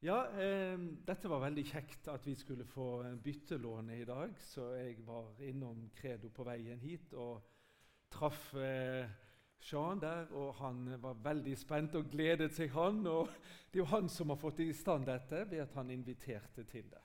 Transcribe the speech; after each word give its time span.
Ja, 0.00 0.30
eh, 0.32 0.78
dette 1.04 1.28
var 1.28 1.42
veldig 1.42 1.62
kjekt 1.68 2.06
at 2.08 2.24
vi 2.24 2.32
skulle 2.32 2.64
få 2.64 3.02
byttelånet 3.20 4.00
i 4.00 4.06
dag. 4.08 4.32
Så 4.40 4.70
jeg 4.72 5.02
var 5.04 5.42
innom 5.44 5.90
Credo 5.92 6.30
på 6.32 6.46
veien 6.48 6.80
hit 6.80 7.12
og 7.12 7.42
traff 8.08 8.54
eh, 8.56 9.12
der. 10.00 10.32
Og 10.32 10.54
han 10.62 10.96
var 11.02 11.20
veldig 11.20 11.58
spent 11.60 12.00
og 12.00 12.08
gledet 12.08 12.48
seg, 12.56 12.72
han. 12.72 13.04
Og 13.06 13.28
det 13.28 13.76
er 13.76 13.82
jo 13.82 13.90
han 13.92 14.08
som 14.08 14.32
har 14.32 14.40
fått 14.40 14.64
i 14.64 14.72
stand 14.72 15.04
dette 15.04 15.44
ved 15.50 15.66
at 15.66 15.76
han 15.76 15.92
inviterte 15.92 16.64
til 16.64 16.88
det. 16.88 17.04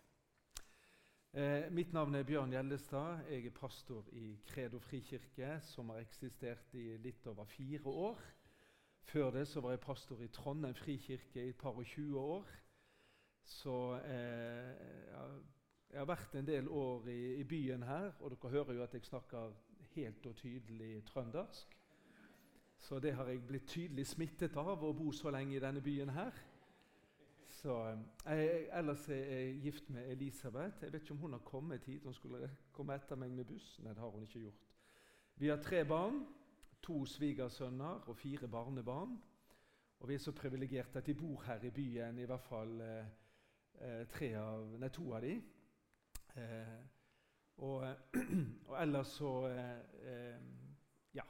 Eh, 1.36 1.68
mitt 1.76 1.92
navn 1.92 2.16
er 2.16 2.24
Bjørn 2.24 2.56
Gjellestad. 2.56 3.28
Jeg 3.28 3.52
er 3.52 3.60
pastor 3.60 4.08
i 4.16 4.38
Credo 4.48 4.80
frikirke, 4.80 5.58
som 5.68 5.92
har 5.92 6.00
eksistert 6.00 6.72
i 6.80 6.94
litt 7.04 7.28
over 7.28 7.44
fire 7.44 7.92
år. 7.92 8.28
Før 9.04 9.34
det 9.36 9.50
så 9.52 9.60
var 9.60 9.76
jeg 9.76 9.84
pastor 9.84 10.24
i 10.24 10.32
Trondheim 10.32 10.80
frikirke 10.80 11.44
i 11.44 11.52
et 11.52 11.60
par 11.60 11.76
og 11.76 11.84
tjue 11.92 12.16
år. 12.40 12.62
Så 13.46 14.00
eh, 14.06 14.72
jeg 15.92 16.00
har 16.02 16.10
vært 16.10 16.36
en 16.36 16.48
del 16.48 16.68
år 16.68 17.08
i, 17.14 17.20
i, 17.40 17.44
byen 17.44 17.84
her, 17.86 18.12
og 18.20 18.34
dere 18.34 18.52
hører 18.52 18.74
jo 18.74 18.84
at 18.84 18.94
jeg 18.94 19.06
snakker 19.06 19.54
helt 19.96 20.26
og 20.26 20.36
tydelig 20.36 21.06
trøndersk. 21.06 21.78
Så 22.78 23.00
det 23.00 23.14
har 23.16 23.30
jeg 23.30 23.46
blitt 23.48 23.68
tydelig 23.70 24.08
smittet 24.08 24.58
av 24.58 24.84
å 24.84 24.94
bo 24.94 25.12
så 25.14 25.32
lenge 25.34 25.56
i 25.56 25.62
denne 25.62 25.82
byen 25.82 26.12
her. 26.14 26.36
Så, 27.66 27.78
eh, 28.26 28.38
jeg, 28.38 28.66
ellers 28.78 29.08
er 29.10 29.22
jeg 29.30 29.60
gift 29.64 29.90
med 29.90 30.10
Elisabeth. 30.12 30.84
Jeg 30.84 30.94
vet 30.94 31.06
ikke 31.06 31.14
om 31.14 31.22
hun 31.24 31.38
har 31.38 31.46
kommet 31.46 31.86
hit. 31.86 32.04
Hun 32.04 32.14
skulle 32.14 32.50
komme 32.74 32.98
etter 32.98 33.18
meg 33.18 33.32
med 33.34 33.48
buss. 33.50 33.80
Nei, 33.82 33.94
det 33.94 34.04
har 34.04 34.14
hun 34.14 34.26
ikke 34.26 34.44
gjort. 34.44 34.66
Vi 35.38 35.48
har 35.48 35.62
tre 35.62 35.86
barn. 35.86 36.26
To 36.86 37.06
svigersønner 37.10 38.10
og 38.10 38.18
fire 38.18 38.48
barnebarn. 38.48 39.16
Og 40.00 40.10
vi 40.10 40.14
er 40.14 40.22
så 40.22 40.32
privilegerte 40.36 41.00
at 41.00 41.06
de 41.06 41.16
bor 41.16 41.42
her 41.48 41.64
i 41.64 41.72
byen, 41.72 42.20
i 42.20 42.28
hvert 42.30 42.44
fall 42.46 42.82
eh, 42.82 43.14
av, 44.40 44.76
nei, 44.80 44.90
to 44.90 45.14
av 45.14 45.22
de. 45.22 45.36
Eh, 46.36 46.78
og, 47.58 47.88
og, 48.70 48.76
ellers 48.82 49.08
så 49.08 49.32
eh, 49.48 49.80
eh, 50.12 50.46
Ja. 51.16 51.24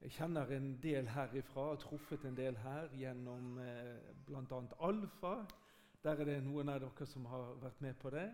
Jeg 0.00 0.10
kjenner 0.10 0.50
en 0.52 0.72
del 0.82 1.08
herifra, 1.08 1.68
har 1.72 1.76
truffet 1.82 2.24
en 2.24 2.36
del 2.36 2.56
her 2.62 2.88
gjennom 2.94 3.58
eh, 3.58 4.14
bl.a. 4.26 4.60
Alfa. 4.78 5.36
Der 6.04 6.20
er 6.20 6.24
det 6.28 6.42
noen 6.44 6.68
av 6.68 6.82
dere 6.82 7.06
som 7.08 7.24
har 7.26 7.54
vært 7.62 7.80
med 7.80 7.96
på 7.96 8.10
det. 8.12 8.28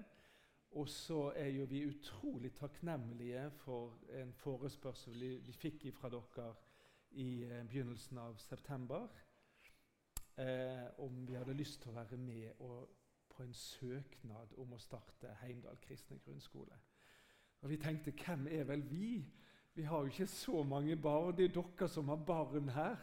Og 0.71 0.89
så 0.89 1.33
er 1.37 1.49
jo 1.51 1.65
vi 1.71 1.85
utrolig 1.87 2.53
takknemlige 2.55 3.49
for 3.65 3.97
en 4.15 4.33
forespørsel 4.39 5.25
vi 5.47 5.55
fikk 5.55 5.89
fra 5.97 6.11
dere 6.13 6.53
i 7.11 7.43
eh, 7.43 7.65
begynnelsen 7.67 8.19
av 8.19 8.37
september. 8.39 9.09
Eh, 10.37 10.87
om 10.99 11.27
vi 11.27 11.35
hadde 11.35 11.57
lyst 11.59 11.83
til 11.83 11.91
å 11.91 11.99
være 11.99 12.17
med 12.17 12.63
og 12.63 13.00
på 13.31 13.43
en 13.43 13.55
søknad 13.55 14.55
om 14.59 14.73
å 14.73 14.79
starte 14.79 15.35
Heimdal 15.41 15.79
kristne 15.83 16.19
grunnskole. 16.25 16.79
Og 17.61 17.71
Vi 17.71 17.77
tenkte 17.77 18.13
hvem 18.25 18.47
er 18.47 18.65
vel 18.65 18.83
vi? 18.91 19.25
Vi 19.75 19.83
har 19.83 19.99
jo 19.99 20.11
ikke 20.11 20.27
så 20.27 20.63
mange 20.63 20.97
barn. 20.97 21.37
Det 21.37 21.45
er 21.45 21.63
dere 21.63 21.89
som 21.89 22.09
har 22.09 22.25
barn 22.27 22.69
her. 22.69 22.97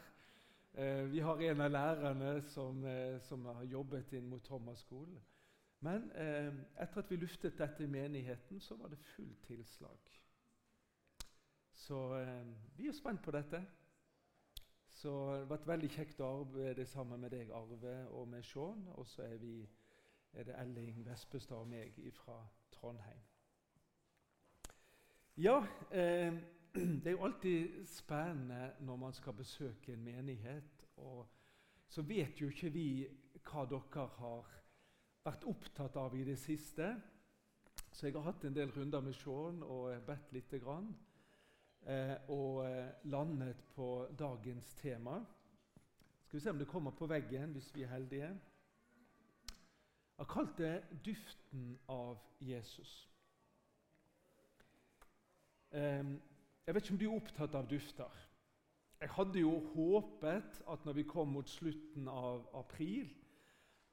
Eh, 0.74 1.12
vi 1.12 1.20
har 1.20 1.42
en 1.42 1.62
av 1.62 1.72
lærerne 1.72 2.42
som, 2.42 2.84
eh, 2.86 3.22
som 3.22 3.46
har 3.46 3.64
jobbet 3.64 4.14
inn 4.14 4.30
mot 4.30 4.44
Thomas 4.44 4.80
skole. 4.80 5.22
Men 5.80 6.12
eh, 6.12 6.54
etter 6.82 7.00
at 7.04 7.12
vi 7.12 7.16
luftet 7.16 7.58
dette 7.58 7.84
i 7.84 7.88
menigheten, 7.88 8.60
så 8.60 8.76
var 8.76 8.90
det 8.90 8.98
fullt 8.98 9.44
tilslag. 9.46 10.14
Så 11.74 12.20
eh, 12.20 12.46
vi 12.78 12.88
er 12.88 12.94
spent 12.94 13.22
på 13.22 13.32
dette. 13.32 13.62
Så 14.90 15.10
det 15.10 15.40
har 15.40 15.50
vært 15.52 15.68
veldig 15.68 15.90
kjekt 15.94 16.22
å 16.26 16.32
arbeide 16.40 16.86
sammen 16.90 17.22
med 17.22 17.30
deg, 17.32 17.52
Arve, 17.54 17.98
og 18.10 18.28
med 18.28 18.46
Sean. 18.46 18.88
Og 18.98 19.06
så 19.08 19.28
er 19.28 19.38
vi 19.38 19.60
er 20.38 20.44
det 20.44 20.56
Elling 20.62 21.06
Vespestad 21.06 21.58
og 21.58 21.68
meg 21.72 21.98
fra 22.14 22.38
Trondheim. 22.72 23.24
Ja, 25.38 25.58
eh, 25.92 26.34
det 27.02 27.08
er 27.08 27.16
jo 27.16 27.26
alltid 27.26 27.86
spennende 27.90 28.74
når 28.80 28.96
man 28.96 29.14
skal 29.14 29.34
besøke 29.34 29.94
en 29.94 30.04
menighet. 30.04 30.86
og 30.98 31.28
Så 31.88 32.02
vet 32.02 32.42
jo 32.42 32.50
ikke 32.50 32.70
vi 32.70 33.08
hva 33.48 33.66
dere 33.66 34.08
har 34.18 34.54
vært 35.26 35.46
opptatt 35.50 35.98
av 35.98 36.16
i 36.16 36.24
det 36.28 36.38
siste. 36.40 36.96
Så 37.92 38.08
jeg 38.08 38.16
har 38.16 38.28
hatt 38.30 38.46
en 38.46 38.56
del 38.56 38.72
runder 38.76 39.02
med 39.02 39.14
Sean 39.14 39.64
og 39.64 40.04
bedt 40.06 40.34
lite 40.34 40.60
grann. 40.60 40.92
Eh, 41.88 42.16
og 42.30 42.66
eh, 42.66 42.94
landet 43.04 43.64
på 43.76 44.08
dagens 44.20 44.74
tema. 44.74 45.24
Skal 46.26 46.38
vi 46.38 46.44
se 46.44 46.50
om 46.50 46.60
det 46.60 46.68
kommer 46.68 46.92
på 46.92 47.08
veggen 47.08 47.54
hvis 47.56 47.72
vi 47.76 47.86
er 47.86 47.94
heldige 47.96 48.36
har 50.18 50.26
kalt 50.26 50.58
det 50.58 50.84
'duften 51.04 51.80
av 51.88 52.18
Jesus'. 52.42 53.08
jeg 56.68 56.76
vet 56.76 56.84
ikke 56.84 56.94
om 56.94 57.00
du 57.00 57.06
er 57.06 57.16
opptatt 57.16 57.56
av 57.56 57.68
dufter. 57.70 58.12
Jeg 59.02 59.10
hadde 59.10 59.40
jo 59.40 59.60
håpet 59.76 60.62
at 60.68 60.86
når 60.86 60.94
vi 60.94 61.04
kom 61.04 61.28
mot 61.28 61.50
slutten 61.50 62.08
av 62.08 62.48
april, 62.54 63.14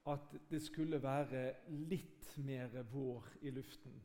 at 0.07 0.37
det 0.51 0.63
skulle 0.63 1.03
være 1.03 1.55
litt 1.69 2.37
mer 2.37 2.83
vår 2.93 3.29
i 3.43 3.51
luften. 3.51 4.03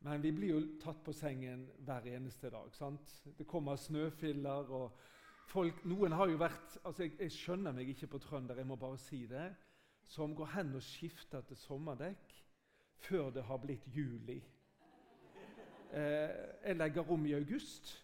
Men 0.00 0.22
vi 0.22 0.32
blir 0.32 0.48
jo 0.54 0.60
tatt 0.82 1.02
på 1.04 1.12
sengen 1.12 1.66
hver 1.78 2.06
eneste 2.06 2.50
dag. 2.50 2.74
sant? 2.74 3.22
Det 3.38 3.46
kommer 3.46 3.76
snøfiller 3.76 4.70
og 4.70 4.98
folk 5.46 5.84
Noen 5.84 6.12
har 6.12 6.28
jo 6.28 6.36
vært 6.36 6.78
altså 6.84 7.02
jeg, 7.02 7.16
jeg 7.20 7.32
skjønner 7.32 7.72
meg 7.72 7.88
ikke 7.88 8.06
på 8.06 8.18
trønder, 8.18 8.56
jeg 8.56 8.66
må 8.66 8.76
bare 8.76 8.98
si 8.98 9.26
det 9.26 9.54
som 10.06 10.34
går 10.34 10.52
hen 10.54 10.74
og 10.78 10.82
skifter 10.82 11.40
til 11.46 11.58
sommerdekk 11.58 12.34
før 13.06 13.30
det 13.30 13.44
har 13.44 13.58
blitt 13.62 13.86
juli. 13.94 14.40
Eh, 15.92 16.30
jeg 16.66 16.76
legger 16.76 17.10
om 17.12 17.26
i 17.26 17.34
august. 17.34 18.02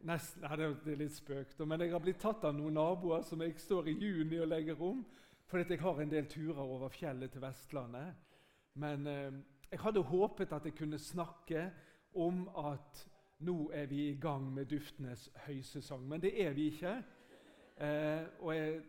Nesten, 0.00 0.42
nei, 0.42 0.56
Det 0.56 0.92
er 0.92 0.96
litt 0.96 1.14
spøkt, 1.14 1.58
men 1.66 1.80
jeg 1.80 1.92
har 1.92 2.00
blitt 2.00 2.20
tatt 2.20 2.44
av 2.44 2.54
noen 2.56 2.74
naboer 2.74 3.22
som 3.22 3.40
jeg 3.42 3.58
står 3.60 3.88
i 3.88 3.98
juni 4.00 4.38
og 4.40 4.48
legger 4.48 4.82
om, 4.82 5.04
fordi 5.46 5.74
jeg 5.74 5.82
har 5.82 6.00
en 6.00 6.10
del 6.10 6.26
turer 6.26 6.60
over 6.62 6.88
fjellet 6.88 7.32
til 7.32 7.42
Vestlandet. 7.42 8.14
Men 8.74 9.06
eh, 9.06 9.32
jeg 9.70 9.80
hadde 9.80 10.02
håpet 10.02 10.52
at 10.52 10.64
jeg 10.64 10.74
kunne 10.74 10.98
snakke 10.98 11.70
om 12.14 12.48
at 12.56 13.06
nå 13.40 13.70
er 13.74 13.86
vi 13.86 14.08
i 14.10 14.18
gang 14.20 14.52
med 14.52 14.66
duftenes 14.70 15.30
høysesong, 15.46 16.08
men 16.08 16.20
det 16.20 16.32
er 16.44 16.52
vi 16.52 16.70
ikke. 16.72 17.02
Eh, 17.80 18.24
og 18.40 18.56
jeg 18.56 18.82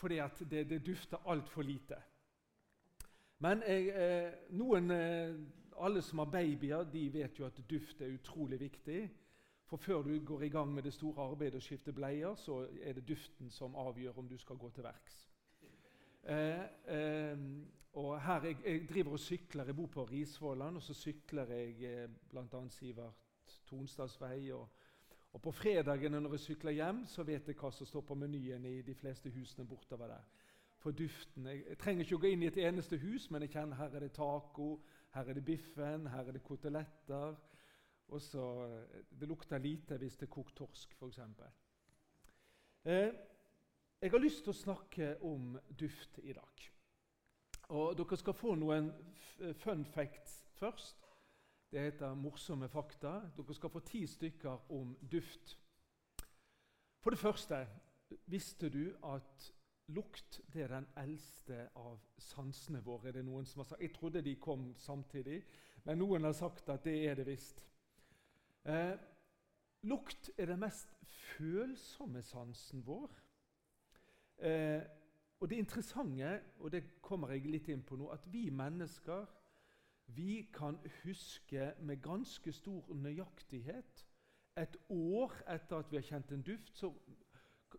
fordi 0.00 0.18
at 0.24 0.42
det, 0.50 0.64
det 0.70 0.80
dufter 0.86 1.20
altfor 1.28 1.62
lite. 1.62 1.96
Men 3.44 3.62
jeg, 3.66 3.88
eh, 3.96 4.32
noen, 4.56 4.90
eh, 4.90 5.34
alle 5.80 6.02
som 6.02 6.18
har 6.18 6.32
babyer, 6.32 6.84
de 6.92 7.06
vet 7.12 7.38
jo 7.38 7.46
at 7.46 7.60
duft 7.70 8.00
er 8.00 8.14
utrolig 8.14 8.60
viktig. 8.60 9.00
For 9.70 9.76
før 9.76 10.02
du 10.02 10.24
går 10.26 10.42
i 10.42 10.48
gang 10.48 10.72
med 10.74 10.82
det 10.82 10.92
store 10.92 11.30
arbeidet 11.30 11.54
og 11.54 11.62
skifter 11.62 11.92
bleier, 11.92 12.34
så 12.34 12.66
er 12.82 12.92
det 12.92 13.08
duften 13.08 13.50
som 13.50 13.76
avgjør 13.78 14.18
om 14.18 14.28
du 14.28 14.36
skal 14.38 14.58
gå 14.58 14.70
til 14.74 14.84
verks. 14.84 15.20
Eh, 16.22 16.64
eh, 16.96 17.38
og 17.92 18.22
her, 18.22 18.42
jeg, 18.44 18.56
jeg, 18.64 18.88
driver 18.88 19.12
og 19.12 19.20
sykler. 19.20 19.64
Jeg 19.64 19.76
bor 19.76 19.86
på 19.86 20.04
Risvollan, 20.04 20.76
og 20.76 20.82
så 20.82 20.94
sykler 20.94 21.54
jeg 21.54 21.82
eh, 21.86 22.08
bl.a. 22.30 22.68
Sivert 22.68 23.56
Tonstads 23.66 24.20
vei 24.20 24.50
og 24.52 24.68
og 25.32 25.42
På 25.42 25.52
fredagene 25.52 26.20
når 26.20 26.34
jeg 26.34 26.40
sykler 26.40 26.74
hjem, 26.74 27.04
så 27.06 27.22
vet 27.22 27.48
jeg 27.48 27.58
hva 27.58 27.70
som 27.70 27.86
står 27.86 28.02
på 28.06 28.16
menyen 28.18 28.64
i 28.66 28.80
de 28.82 28.94
fleste 28.94 29.30
husene 29.30 29.66
bortover 29.66 30.10
der. 30.10 30.24
For 30.80 30.90
duften. 30.90 31.46
Jeg, 31.46 31.76
trenger 31.78 32.04
ikke 32.04 32.16
å 32.16 32.22
gå 32.24 32.32
inn 32.32 32.42
i 32.42 32.48
et 32.48 32.58
eneste 32.58 32.98
hus, 32.98 33.28
men 33.30 33.44
jeg 33.44 33.52
kjenner 33.52 33.78
her 33.78 33.94
er 33.94 34.06
det 34.06 34.14
taco, 34.16 34.80
her 35.14 35.28
er 35.28 35.38
det 35.38 35.44
biffen, 35.44 36.08
her 36.10 36.26
er 36.26 36.34
det 36.34 36.42
koteletter. 36.42 37.36
Og 38.08 38.22
så, 38.22 38.44
Det 39.10 39.28
lukter 39.28 39.58
lite 39.58 39.98
hvis 39.98 40.16
det 40.16 40.26
er 40.26 40.34
kokt 40.34 40.56
torsk, 40.56 40.96
f.eks. 40.98 41.20
Eh, 42.84 43.12
jeg 44.00 44.10
har 44.10 44.18
lyst 44.18 44.42
til 44.44 44.54
å 44.54 44.56
snakke 44.56 45.12
om 45.28 45.58
duft 45.78 46.18
i 46.24 46.32
dag. 46.32 46.66
Og 47.70 47.94
Dere 47.98 48.16
skal 48.16 48.34
få 48.34 48.54
noen 48.58 48.90
fun 49.60 49.84
facts 49.84 50.40
først. 50.58 51.09
Det 51.72 51.80
heter 51.80 52.14
'Morsomme 52.14 52.68
fakta'. 52.68 53.30
Dere 53.36 53.54
skal 53.54 53.70
få 53.70 53.80
ti 53.80 54.06
stykker 54.06 54.72
om 54.72 54.96
duft. 55.12 55.58
For 57.00 57.10
det 57.10 57.18
første 57.18 57.68
visste 58.26 58.68
du 58.68 58.96
at 59.04 59.54
lukt 59.86 60.40
er 60.54 60.66
den 60.66 60.86
eldste 60.96 61.68
av 61.76 62.00
sansene 62.18 62.84
våre? 62.84 63.08
Er 63.08 63.12
det 63.12 63.24
noen 63.24 63.46
som 63.46 63.60
har 63.60 63.64
sagt? 63.64 63.82
Jeg 63.82 63.94
trodde 63.94 64.22
de 64.22 64.36
kom 64.36 64.74
samtidig, 64.76 65.44
men 65.84 65.98
noen 65.98 66.24
har 66.24 66.32
sagt 66.32 66.68
at 66.68 66.84
det 66.84 67.08
er 67.08 67.14
det 67.14 67.26
visst. 67.26 67.62
Eh, 68.64 68.98
lukt 69.82 70.30
er 70.38 70.46
den 70.46 70.60
mest 70.60 70.88
følsomme 71.02 72.22
sansen 72.22 72.86
vår. 72.86 73.10
Eh, 74.38 74.82
og 75.40 75.50
det 75.50 75.56
interessante, 75.56 76.42
og 76.58 76.72
det 76.72 77.00
kommer 77.02 77.30
jeg 77.30 77.46
litt 77.46 77.68
inn 77.68 77.82
på 77.82 77.96
nå, 77.96 78.08
at 78.08 78.32
vi 78.32 78.50
mennesker 78.50 79.26
vi 80.16 80.48
kan 80.54 80.78
huske 81.02 81.74
med 81.80 82.02
ganske 82.02 82.52
stor 82.52 82.94
nøyaktighet 82.94 84.06
et 84.58 84.76
år 84.88 85.34
etter 85.48 85.78
at 85.78 85.90
vi 85.90 85.96
har 85.96 86.06
kjent 86.06 86.32
en 86.32 86.42
duft. 86.42 86.76
Så 86.78 86.92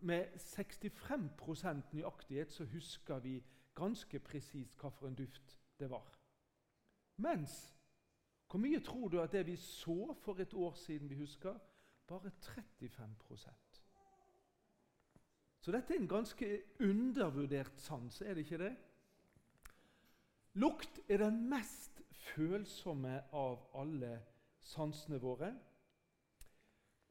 med 0.00 0.24
65% 0.36 1.92
nøyaktighet 1.92 2.52
så 2.52 2.64
husker 2.64 3.18
vi 3.18 3.42
ganske 3.74 4.18
presist 4.18 4.80
hvilken 4.80 5.14
duft 5.14 5.58
det 5.78 5.90
var. 5.90 6.18
Mens 7.16 7.74
hvor 8.50 8.60
mye 8.60 8.80
tror 8.84 9.08
du 9.08 9.20
at 9.20 9.32
det 9.32 9.46
vi 9.46 9.56
så 9.56 10.14
for 10.20 10.40
et 10.40 10.54
år 10.54 10.74
siden, 10.74 11.08
vi 11.10 11.16
husker? 11.16 11.58
Bare 12.06 12.30
35% 12.30 13.50
Så 15.60 15.72
dette 15.72 15.94
er 15.94 16.00
en 16.00 16.08
ganske 16.08 16.62
undervurdert 16.80 17.80
sans, 17.80 18.20
er 18.20 18.34
det 18.34 18.44
ikke 18.44 18.58
det? 18.58 18.76
Lukt 20.54 21.00
er 21.08 21.16
den 21.16 21.48
mest 21.48 21.91
følsomme 22.22 23.16
av 23.36 23.66
alle 23.78 24.12
sansene 24.62 25.18
våre. 25.22 25.52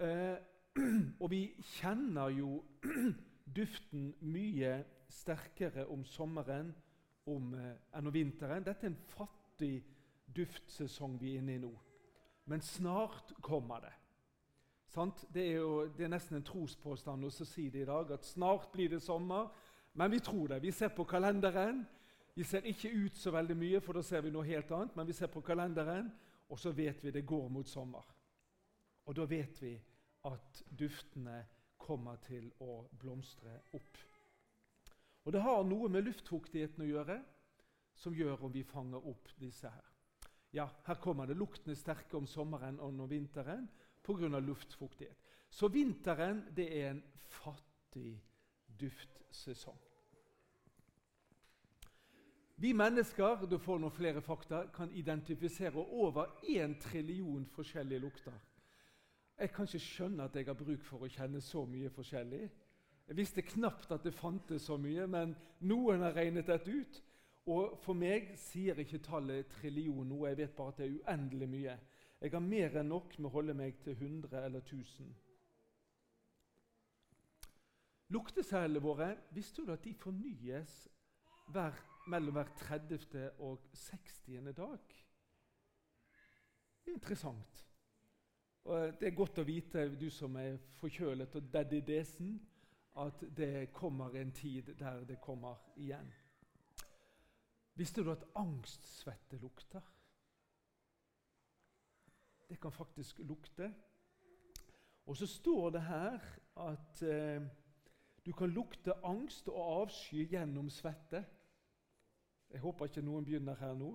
Eh, 0.01 0.37
og 1.21 1.27
vi 1.33 1.43
kjenner 1.77 2.31
jo 2.33 2.61
duften 3.57 4.11
mye 4.23 4.77
sterkere 5.11 5.85
om 5.91 6.05
sommeren 6.07 6.71
om, 7.27 7.53
eh, 7.53 7.75
enn 7.97 8.07
om 8.07 8.15
vinteren. 8.15 8.63
Dette 8.65 8.87
er 8.87 8.93
en 8.93 9.01
fattig 9.11 9.81
duftsesong 10.31 11.19
vi 11.19 11.35
er 11.35 11.41
inne 11.41 11.57
i 11.57 11.63
nå. 11.63 11.71
Men 12.49 12.63
snart 12.65 13.33
kommer 13.43 13.83
det. 13.83 13.93
Det 15.31 15.43
er, 15.45 15.57
jo, 15.61 15.87
det 15.87 16.03
er 16.03 16.11
nesten 16.11 16.39
en 16.39 16.45
trospåstand 16.45 17.23
å 17.23 17.29
si 17.31 17.69
det 17.71 17.85
i 17.85 17.87
dag, 17.87 18.09
at 18.11 18.27
snart 18.27 18.71
blir 18.73 18.89
det 18.91 18.99
sommer. 19.03 19.47
Men 19.95 20.11
vi 20.11 20.19
tror 20.23 20.51
det. 20.51 20.61
Vi 20.63 20.71
ser 20.71 20.91
på 20.95 21.05
kalenderen. 21.07 21.85
Vi 22.35 22.43
ser 22.47 22.67
ikke 22.67 22.91
ut 22.95 23.17
så 23.19 23.31
veldig 23.35 23.57
mye, 23.57 23.81
for 23.83 23.97
da 23.97 24.03
ser 24.05 24.23
vi 24.23 24.31
noe 24.31 24.47
helt 24.47 24.71
annet. 24.71 24.95
Men 24.95 25.07
vi 25.07 25.15
ser 25.15 25.31
på 25.31 25.43
kalenderen, 25.43 26.11
og 26.49 26.59
så 26.59 26.71
vet 26.75 27.03
vi 27.03 27.11
det 27.11 27.25
går 27.27 27.49
mot 27.51 27.67
sommer. 27.67 28.05
Og 29.05 29.15
da 29.17 29.25
vet 29.27 29.61
vi 29.61 29.73
at 30.29 30.63
duftene 30.79 31.41
kommer 31.81 32.19
til 32.23 32.51
å 32.61 32.85
blomstre 32.99 33.57
opp. 33.73 33.99
Og 35.25 35.33
Det 35.33 35.41
har 35.41 35.63
noe 35.63 35.89
med 35.89 36.05
luftfuktigheten 36.05 36.83
å 36.83 36.89
gjøre, 36.89 37.21
som 37.95 38.15
gjør 38.15 38.47
om 38.47 38.53
vi 38.53 38.63
fanger 38.63 39.07
opp 39.07 39.29
disse 39.37 39.69
her. 39.69 39.87
Ja, 40.51 40.67
her 40.87 40.97
kommer 40.99 41.27
det. 41.27 41.37
Luktene 41.37 41.75
sterke 41.75 42.17
om 42.17 42.27
sommeren 42.27 42.79
og 42.79 42.89
om 42.89 43.09
vinteren 43.09 43.69
pga. 44.03 44.39
luftfuktighet. 44.39 45.17
Så 45.49 45.67
vinteren 45.67 46.45
det 46.55 46.67
er 46.81 46.89
en 46.91 47.03
fattig 47.27 48.21
duftsesong. 48.79 49.90
Vi 52.61 52.73
mennesker 52.77 53.47
du 53.49 53.55
får 53.57 53.79
noen 53.81 53.93
flere 53.95 54.21
fakta, 54.21 54.67
kan 54.69 54.91
identifisere 54.93 55.81
over 55.81 56.35
én 56.45 56.75
trillion 56.77 57.45
forskjellige 57.55 57.99
lukter. 58.03 58.35
Jeg 59.39 59.49
kan 59.49 59.65
ikke 59.65 59.79
skjønne 59.81 60.27
at 60.27 60.35
jeg 60.37 60.45
har 60.45 60.59
bruk 60.59 60.83
for 60.85 61.01
å 61.01 61.09
kjenne 61.09 61.41
så 61.41 61.63
mye 61.65 61.89
forskjellig. 61.89 62.43
Jeg 63.07 63.17
visste 63.17 63.41
knapt 63.41 63.89
at 63.95 64.05
det 64.05 64.13
fantes 64.13 64.67
så 64.69 64.77
mye, 64.77 65.07
men 65.09 65.33
noen 65.65 66.05
har 66.05 66.13
regnet 66.13 66.51
dette 66.51 66.69
ut. 66.69 67.01
Og 67.49 67.79
For 67.81 67.97
meg 67.97 68.35
sier 68.37 68.77
ikke 68.77 69.01
tallet 69.01 69.49
trillion 69.57 70.05
noe, 70.05 70.29
jeg 70.29 70.43
vet 70.43 70.53
bare 70.55 70.75
at 70.75 70.83
det 70.83 70.85
er 70.85 70.99
uendelig 71.01 71.49
mye. 71.49 71.77
Jeg 72.21 72.35
har 72.35 72.45
mer 72.45 72.77
enn 72.77 72.93
nok 72.93 73.17
med 73.17 73.31
å 73.31 73.35
holde 73.39 73.55
meg 73.57 73.81
til 73.81 73.97
100 73.97 74.37
eller 74.37 74.61
1000. 74.61 75.09
Luktecellene 78.13 78.83
våre 78.85 79.15
visste 79.33 79.65
du 79.65 79.73
at 79.73 79.81
de 79.81 79.95
fornyes 79.97 80.83
hver, 81.49 81.81
mellom 82.07 82.33
hver 82.33 82.53
30. 82.57 83.31
og 83.39 83.59
60. 83.73 84.53
dag? 84.57 84.79
Interessant. 86.87 87.67
Og 88.63 88.93
det 88.99 89.07
er 89.07 89.15
godt 89.17 89.41
å 89.41 89.45
vite, 89.45 89.87
du 89.97 90.09
som 90.13 90.35
er 90.37 90.57
forkjølet 90.81 91.35
og 91.35 91.53
dead 91.53 91.73
i 91.73 91.81
desen, 91.85 92.35
at 93.01 93.23
det 93.37 93.71
kommer 93.73 94.15
en 94.19 94.31
tid 94.31 94.73
der 94.79 95.05
det 95.07 95.21
kommer 95.21 95.57
igjen. 95.75 96.11
Visste 97.75 98.03
du 98.03 98.11
at 98.11 98.25
angstsvette 98.35 99.37
lukter? 99.41 99.81
Det 102.49 102.59
kan 102.59 102.71
faktisk 102.71 103.19
lukte. 103.19 103.73
Og 105.05 105.17
så 105.17 105.27
står 105.27 105.69
det 105.69 105.81
her 105.81 106.19
at 106.57 107.01
eh, 107.01 107.41
du 108.25 108.33
kan 108.33 108.49
lukte 108.49 108.93
angst 109.03 109.47
og 109.49 109.81
avsky 109.81 110.27
gjennom 110.29 110.69
svette. 110.69 111.23
Jeg 112.51 112.59
håper 112.59 112.89
ikke 112.89 113.03
noen 113.05 113.25
begynner 113.25 113.55
her 113.59 113.73
nå. 113.77 113.91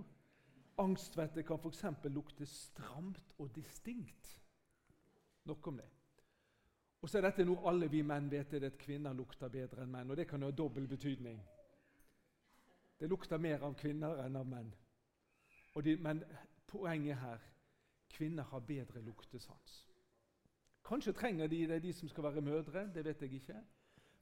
Angstsvette 0.80 1.42
kan 1.42 1.60
f.eks. 1.60 1.84
lukte 2.12 2.46
stramt 2.46 3.34
og 3.38 3.54
distinkt. 3.54 4.32
Nok 5.44 5.66
om 5.66 5.76
det. 5.76 5.88
Og 7.02 7.10
så 7.10 7.18
er 7.18 7.28
dette 7.28 7.44
noe 7.44 7.68
alle 7.68 7.88
vi 7.92 8.02
menn 8.02 8.30
vet 8.32 8.54
er 8.56 8.66
at 8.66 8.78
kvinner 8.80 9.14
lukter 9.14 9.52
bedre 9.52 9.84
enn 9.84 9.92
menn. 9.92 10.10
og 10.10 10.16
Det 10.16 10.28
kan 10.28 10.42
jo 10.42 10.48
ha 10.50 10.56
dobbel 10.56 10.88
betydning. 10.88 11.38
Det 13.00 13.08
lukter 13.08 13.38
mer 13.38 13.62
av 13.62 13.76
kvinner 13.76 14.24
enn 14.24 14.36
av 14.36 14.46
menn. 14.48 14.72
De, 15.84 15.96
men 16.00 16.22
poenget 16.66 17.20
her 17.20 17.42
kvinner 18.08 18.48
har 18.48 18.64
bedre 18.64 19.02
luktesans. 19.04 19.82
Kanskje 20.86 21.12
trenger 21.12 21.46
de 21.46 21.66
det, 21.66 21.82
de 21.82 21.92
som 21.92 22.08
skal 22.08 22.24
være 22.24 22.40
mødre. 22.40 22.86
det 22.94 23.04
vet 23.04 23.22
jeg 23.22 23.32
ikke. 23.32 23.60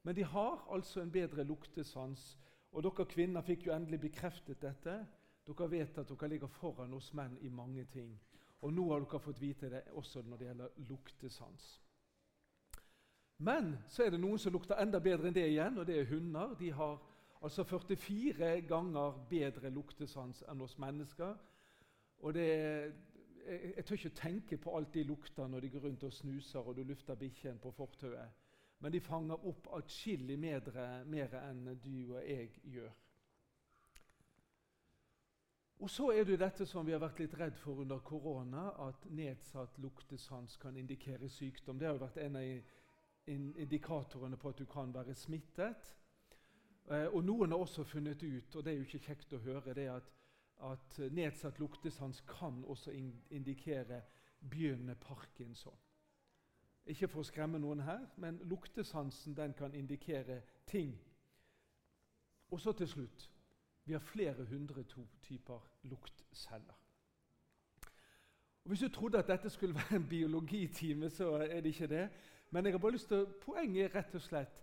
Men 0.02 0.16
de 0.16 0.24
har 0.24 0.66
altså 0.70 1.00
en 1.00 1.12
bedre 1.12 1.44
luktesans. 1.44 2.38
Og 2.74 2.82
dere 2.82 3.06
kvinner 3.06 3.44
fikk 3.46 3.68
jo 3.68 3.74
endelig 3.74 4.00
bekreftet 4.08 4.62
dette. 4.62 4.98
Dere 5.46 5.70
vet 5.70 5.98
at 5.98 6.10
dere 6.10 6.28
ligger 6.28 6.50
foran 6.50 6.94
oss 6.96 7.12
menn 7.14 7.38
i 7.40 7.48
mange 7.48 7.86
ting. 7.92 8.12
Og 8.66 8.72
nå 8.72 8.88
har 8.90 9.04
dere 9.04 9.22
fått 9.22 9.40
vite 9.40 9.70
det 9.70 9.84
også 9.94 10.22
når 10.26 10.40
det 10.40 10.48
gjelder 10.48 10.84
luktesans. 10.88 11.66
Men 13.44 13.74
så 13.90 14.04
er 14.04 14.14
det 14.14 14.20
noen 14.22 14.38
som 14.38 14.54
lukter 14.54 14.78
enda 14.80 15.00
bedre 15.02 15.28
enn 15.28 15.36
det 15.36 15.48
igjen, 15.50 15.78
og 15.78 15.86
det 15.86 15.98
er 16.00 16.10
hunder. 16.10 16.54
De 16.58 16.70
har 16.72 17.02
Altså 17.44 17.64
44 17.64 18.62
ganger 18.62 19.26
bedre 19.28 19.68
luktesans 19.70 20.38
enn 20.48 20.62
oss 20.64 20.78
mennesker. 20.80 21.34
Og 22.24 22.34
det, 22.34 22.46
jeg, 23.44 23.72
jeg 23.76 23.84
tør 23.84 23.98
ikke 23.98 24.12
tenke 24.16 24.56
på 24.56 24.72
alt 24.78 24.94
de 24.94 25.02
lukter 25.04 25.50
når 25.52 25.60
de 25.60 25.70
går 25.74 25.84
rundt 25.84 26.06
og 26.08 26.12
snuser 26.12 26.64
og 26.64 26.76
du 26.76 26.82
lufter 26.88 27.18
bikkjen 27.20 27.58
på 27.60 27.70
fortauet. 27.76 28.32
Men 28.78 28.92
de 28.92 29.00
fanger 29.00 29.46
opp 29.48 29.68
atskillig 29.78 30.36
mer 30.38 31.36
enn 31.40 31.66
du 31.82 32.14
og 32.14 32.20
jeg 32.20 32.50
gjør. 32.74 32.92
Og 35.84 35.90
så 35.90 36.10
er 36.12 36.24
det 36.24 36.38
dette 36.40 36.66
som 36.66 36.86
vi 36.86 36.94
har 36.94 37.02
vært 37.02 37.18
litt 37.20 37.34
redd 37.36 37.56
for 37.58 37.82
under 37.82 37.98
korona, 38.00 38.70
at 38.86 39.06
nedsatt 39.10 39.78
luktesans 39.82 40.56
kan 40.62 40.76
indikere 40.80 41.28
sykdom. 41.28 41.78
Det 41.78 41.88
har 41.88 41.98
jo 41.98 42.04
vært 42.04 42.22
en 42.22 42.38
av 42.40 42.46
indikatorene 43.26 44.38
på 44.40 44.52
at 44.52 44.62
du 44.62 44.66
kan 44.70 44.94
være 44.94 45.16
smittet. 45.18 45.90
Eh, 46.90 47.08
og 47.10 47.24
Noen 47.24 47.52
har 47.52 47.64
også 47.64 47.84
funnet 47.88 48.22
ut, 48.22 48.56
og 48.56 48.64
det 48.64 48.72
er 48.72 48.78
jo 48.78 48.86
ikke 48.86 49.06
kjekt 49.08 49.32
å 49.32 49.42
høre, 49.44 49.74
det 49.74 49.88
at, 49.92 50.10
at 50.70 50.98
nedsatt 51.12 51.58
luktesans 51.60 52.22
kan 52.28 52.62
også 52.64 52.92
indikere 53.30 54.02
begynnende 54.40 54.94
parkinson. 55.00 55.76
Ikke 56.86 57.08
for 57.08 57.24
å 57.24 57.28
skremme 57.28 57.58
noen 57.58 57.80
her, 57.80 58.02
men 58.20 58.40
luktesansen 58.44 59.36
den 59.36 59.54
kan 59.56 59.74
indikere 59.74 60.42
ting. 60.66 60.92
Og 62.50 62.60
så 62.60 62.72
til 62.72 62.88
slutt 62.88 63.30
vi 63.84 63.92
har 63.92 64.00
flere 64.00 64.44
hundre 64.44 64.84
typer 65.22 65.60
luktceller. 65.82 66.78
Og 68.64 68.68
Hvis 68.68 68.80
du 68.80 68.88
trodde 68.88 69.18
at 69.18 69.28
dette 69.28 69.50
skulle 69.50 69.74
være 69.80 69.96
en 69.96 70.08
biologitime, 70.08 71.10
så 71.10 71.32
er 71.32 71.60
det 71.60 71.66
ikke 71.66 71.86
det. 71.86 72.08
Men 72.50 72.64
jeg 72.64 72.72
har 72.72 72.78
bare 72.78 72.92
lyst 72.92 73.08
til, 73.08 73.26
poenget 73.26 73.84
er 73.84 73.94
rett 73.94 74.14
og 74.14 74.22
slett 74.22 74.60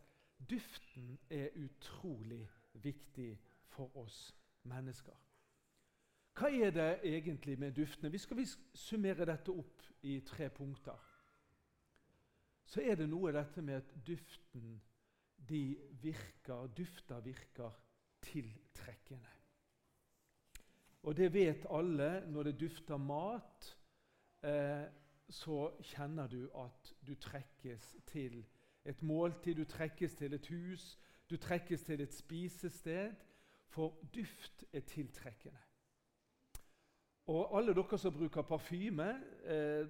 Duften 0.49 1.19
er 1.29 1.49
utrolig 1.55 2.49
viktig 2.73 3.39
for 3.67 3.97
oss 3.97 4.35
mennesker. 4.63 5.13
Hva 6.33 6.49
er 6.49 6.71
det 6.71 6.99
egentlig 7.03 7.59
med 7.59 7.71
duftene? 7.71 8.11
Vi 8.11 8.17
skal 8.17 8.47
summere 8.73 9.25
dette 9.25 9.51
opp 9.51 9.83
i 10.01 10.19
tre 10.25 10.49
punkter. 10.49 11.10
Så 12.71 12.81
er 12.87 12.95
det 12.95 13.09
noe 13.11 13.33
dette 13.35 13.61
med 13.61 13.81
at 13.81 13.89
duften 14.07 14.77
de 15.49 15.77
virker, 16.01 16.69
dufter 16.77 17.19
virker 17.19 17.73
tiltrekkende. 18.23 19.33
Og 21.03 21.17
det 21.17 21.33
vet 21.33 21.65
alle. 21.69 22.23
Når 22.27 22.43
det 22.43 22.59
dufter 22.59 22.97
mat, 22.97 23.77
eh, 24.43 24.85
så 25.29 25.71
kjenner 25.81 26.27
du 26.27 26.45
at 26.55 26.93
du 27.07 27.15
trekkes 27.15 27.95
til 28.07 28.45
et 28.85 29.01
måltid, 29.03 29.55
du 29.55 29.65
trekkes 29.65 30.15
til 30.15 30.33
et 30.33 30.47
hus, 30.47 30.99
du 31.29 31.37
trekkes 31.37 31.83
til 31.83 32.01
et 32.01 32.13
spisested. 32.13 33.11
For 33.67 33.99
duft 34.15 34.65
er 34.73 34.79
tiltrekkende. 34.79 35.59
Og 37.25 37.57
alle 37.57 37.75
dere 37.75 37.97
som 37.97 38.13
bruker 38.13 38.41
parfyme 38.41 39.11
eh, 39.43 39.87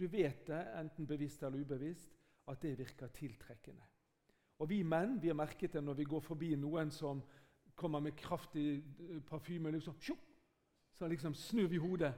Du 0.00 0.06
vet 0.08 0.46
det, 0.48 0.60
enten 0.80 1.06
bevisst 1.06 1.42
eller 1.44 1.60
ubevisst, 1.60 2.14
at 2.48 2.62
det 2.62 2.78
virker 2.78 3.10
tiltrekkende. 3.12 3.84
Og 4.60 4.68
Vi 4.68 4.82
menn 4.82 5.18
vi 5.20 5.28
har 5.28 5.36
merket 5.36 5.72
det 5.72 5.82
når 5.84 5.98
vi 5.98 6.04
går 6.08 6.20
forbi 6.24 6.54
noen 6.56 6.90
som 6.92 7.22
kommer 7.76 8.00
med 8.00 8.16
kraftig 8.16 8.80
eh, 8.80 9.20
parfyme. 9.24 9.70
Liksom, 9.70 9.94
så 10.92 11.08
liksom 11.08 11.34
snur 11.34 11.68
vi 11.68 11.80
hodet. 11.80 12.12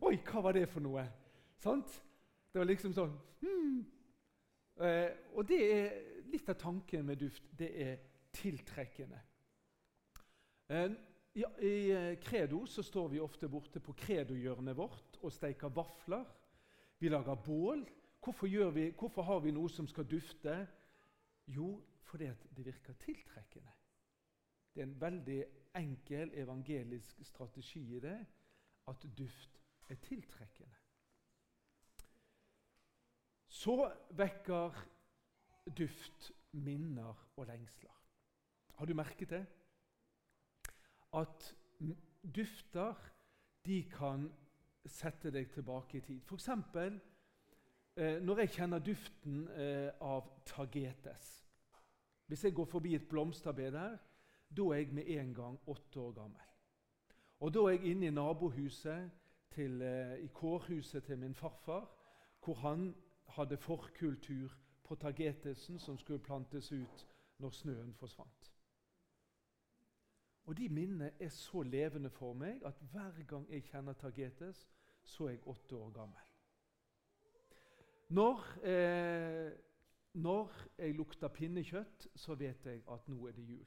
Oi, 0.00 0.16
hva 0.24 0.42
var 0.44 0.56
det 0.56 0.66
for 0.68 0.84
noe? 0.84 1.04
Sant? 1.60 1.92
Det 2.52 2.60
var 2.60 2.68
liksom 2.68 2.92
sånn 2.96 3.14
hmm. 3.40 3.78
eh, 4.80 5.10
Og 5.36 5.48
det 5.48 5.60
er 5.72 5.96
litt 6.32 6.48
av 6.52 6.58
tanken 6.60 7.04
med 7.04 7.20
duft. 7.20 7.48
Det 7.52 7.70
er 7.84 7.98
tiltrekkende. 8.36 9.20
Eh, 10.68 10.88
ja, 11.36 11.52
I 11.60 11.76
eh, 11.92 12.18
Credo 12.20 12.64
så 12.68 12.84
står 12.84 13.12
vi 13.12 13.20
ofte 13.20 13.48
borte 13.48 13.80
på 13.80 13.96
credohjørnet 13.96 14.76
vårt 14.76 15.20
og 15.22 15.32
steiker 15.32 15.72
vafler. 15.72 16.24
Vi 16.98 17.08
lager 17.08 17.34
bål. 17.34 17.88
Hvorfor, 18.24 18.70
vi, 18.70 18.90
hvorfor 18.90 19.22
har 19.22 19.40
vi 19.40 19.50
noe 19.54 19.70
som 19.70 19.86
skal 19.88 20.08
dufte? 20.10 20.66
Jo, 21.46 21.80
fordi 22.02 22.30
det 22.56 22.64
virker 22.66 22.92
tiltrekkende. 22.92 23.70
Det 24.74 24.82
er 24.82 24.86
en 24.86 25.00
veldig 25.00 25.44
enkel 25.76 26.32
evangelisk 26.34 27.20
strategi 27.22 27.96
i 27.96 28.00
det 28.00 28.18
at 28.88 29.06
duft 29.18 29.60
er 29.88 29.94
tiltrekkende. 29.94 30.74
Så 33.48 33.92
vekker 34.10 34.74
duft 35.78 36.32
minner 36.52 37.14
og 37.36 37.46
lengsler. 37.46 37.94
Har 38.74 38.86
du 38.86 38.94
merket 38.94 39.30
det? 39.30 39.46
At 41.12 41.54
dufter 42.36 42.94
de 43.66 43.82
kan 43.90 44.32
sette 44.88 45.30
deg 45.30 45.50
tilbake 45.52 45.98
i 45.98 46.00
tid. 46.00 46.20
F.eks. 46.22 46.48
Eh, 47.96 48.18
når 48.22 48.42
jeg 48.42 48.50
kjenner 48.58 48.82
duften 48.84 49.46
eh, 49.48 49.88
av 50.00 50.28
tagetes. 50.44 51.30
Hvis 52.26 52.44
jeg 52.44 52.54
går 52.54 52.64
forbi 52.64 52.94
et 52.94 53.08
blomsterbed 53.08 53.72
der, 53.72 53.96
da 54.56 54.62
er 54.62 54.82
jeg 54.82 54.92
med 54.92 55.08
en 55.08 55.34
gang 55.34 55.58
åtte 55.66 56.00
år 56.00 56.12
gammel. 56.12 56.42
Og 57.40 57.54
Da 57.54 57.60
er 57.60 57.70
jeg 57.70 57.84
inne 57.84 58.06
i 58.06 58.10
nabohuset 58.10 59.10
til, 59.50 59.82
eh, 59.82 60.18
i 60.24 60.26
kårhuset 60.26 61.04
til 61.04 61.18
min 61.18 61.34
farfar, 61.34 61.90
hvor 62.44 62.54
han 62.54 62.94
hadde 63.28 63.56
forkultur 63.56 64.56
på 64.84 64.94
tagetesen 64.94 65.78
som 65.78 65.98
skulle 65.98 66.22
plantes 66.22 66.72
ut 66.72 67.06
når 67.38 67.50
snøen 67.50 67.94
forsvant. 67.94 68.52
Og 70.46 70.56
De 70.56 70.68
minnene 70.68 71.10
er 71.20 71.28
så 71.28 71.62
levende 71.62 72.10
for 72.10 72.32
meg 72.32 72.62
at 72.64 72.78
hver 72.90 73.24
gang 73.26 73.50
jeg 73.50 73.64
kjenner 73.64 73.92
tagetes, 73.92 74.68
så 75.06 75.26
er 75.26 75.36
jeg 75.36 75.46
åtte 75.48 75.76
år 75.76 75.90
gammel. 75.94 76.26
Når, 78.08 78.42
eh, 78.66 79.52
når 80.12 80.52
jeg 80.78 80.94
lukter 80.94 81.28
pinnekjøtt, 81.28 82.08
så 82.14 82.34
vet 82.34 82.66
jeg 82.66 82.82
at 82.90 83.08
nå 83.08 83.26
er 83.26 83.32
det 83.32 83.48
jul. 83.48 83.66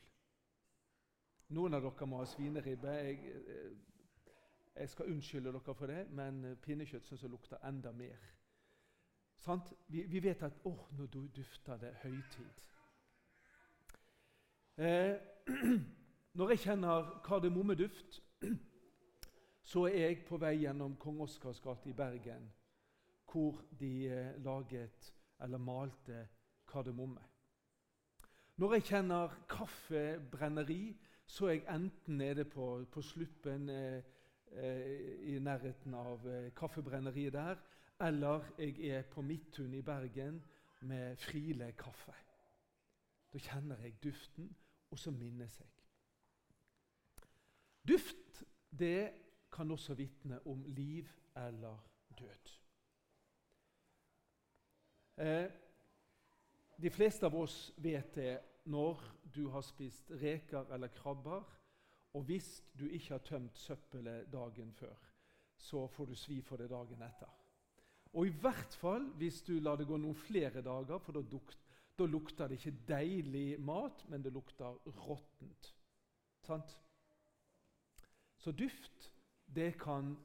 Noen 1.50 1.74
av 1.74 1.84
dere 1.84 2.08
må 2.08 2.22
ha 2.22 2.28
svineribbe. 2.30 2.88
Jeg, 2.88 3.20
eh, 3.36 3.72
jeg 4.76 4.90
skal 4.90 5.12
unnskylde 5.12 5.52
dere 5.52 5.76
for 5.76 5.92
det, 5.92 6.06
men 6.12 6.58
pinnekjøtt 6.62 7.08
syns 7.08 7.24
jeg 7.24 7.32
lukter 7.32 7.60
enda 7.68 7.92
mer. 7.92 8.20
Vi, 9.88 10.04
vi, 10.04 10.24
vet 10.24 10.44
at 10.44 10.60
åh, 10.64 10.88
nå 10.98 11.08
dufter 11.08 11.78
det 11.78 11.94
høytid. 12.04 12.66
Eh, 14.78 15.16
når 16.38 16.50
jeg 16.50 16.60
kjenner 16.60 17.22
kardemommeduft, 17.26 18.22
så 19.70 19.84
er 19.86 20.00
jeg 20.02 20.24
på 20.26 20.38
vei 20.42 20.56
gjennom 20.64 20.96
Kong 20.98 21.20
Oskars 21.22 21.60
gate 21.62 21.92
i 21.92 21.94
Bergen, 21.94 22.48
hvor 23.30 23.60
de 23.78 23.92
eh, 24.10 24.38
laget 24.42 25.12
eller 25.46 25.62
malte 25.62 26.24
kardemomme. 26.68 27.22
Når 28.58 28.74
jeg 28.74 28.84
kjenner 28.84 29.36
kaffebrenneri, 29.50 30.98
så 31.26 31.46
er 31.46 31.60
jeg 31.60 31.76
enten 31.76 32.18
nede 32.18 32.48
på, 32.50 32.86
på 32.92 33.02
Sluppen 33.06 33.70
eh, 33.70 34.02
eh, 34.52 34.90
i 35.30 35.38
nærheten 35.40 35.94
av 35.94 36.26
eh, 36.26 36.50
kaffebrenneriet 36.58 37.38
der, 37.38 37.62
eller 38.10 38.50
jeg 38.58 38.90
er 38.90 39.06
på 39.06 39.22
Midtun 39.22 39.78
i 39.78 39.86
Bergen 39.86 40.42
med 40.82 41.22
Friele 41.22 41.72
kaffe. 41.78 42.18
Da 43.30 43.38
kjenner 43.38 43.86
jeg 43.86 44.00
duften, 44.04 44.50
og 44.90 45.00
så 45.00 45.14
minnes 45.14 45.60
jeg. 45.62 45.74
Duft 47.88 48.46
det 48.80 49.29
kan 49.52 49.72
også 49.72 49.94
vitne 49.94 50.40
om 50.48 50.64
liv 50.66 51.08
eller 51.36 51.78
død. 52.20 52.52
Eh, 55.20 55.52
de 56.82 56.90
fleste 56.90 57.26
av 57.26 57.36
oss 57.36 57.72
vet 57.78 58.14
det 58.16 58.34
når 58.72 59.02
du 59.36 59.50
har 59.52 59.64
spist 59.66 60.12
reker 60.22 60.70
eller 60.74 60.92
krabber, 60.94 61.44
og 62.14 62.24
hvis 62.26 62.64
du 62.80 62.88
ikke 62.88 63.18
har 63.18 63.26
tømt 63.26 63.58
søppelet 63.58 64.32
dagen 64.32 64.72
før, 64.74 64.96
så 65.58 65.88
får 65.88 66.06
du 66.06 66.16
svi 66.16 66.40
for 66.42 66.58
det 66.58 66.70
dagen 66.72 67.02
etter. 67.04 67.30
Og 68.14 68.26
i 68.26 68.34
hvert 68.42 68.78
fall 68.80 69.12
hvis 69.20 69.42
du 69.46 69.60
lar 69.60 69.78
det 69.78 69.88
gå 69.90 69.98
noen 70.00 70.18
flere 70.18 70.64
dager, 70.66 70.98
for 71.04 71.18
da, 71.18 71.22
dukt, 71.22 71.60
da 72.00 72.08
lukter 72.10 72.48
det 72.50 72.58
ikke 72.58 72.86
deilig 72.88 73.60
mat, 73.62 74.06
men 74.10 74.24
det 74.24 74.34
lukter 74.34 74.80
råttent. 75.04 75.74
Sant? 76.48 76.78
Så 78.40 78.56
duft 78.56 79.12
det 79.56 79.74
kan, 79.82 80.18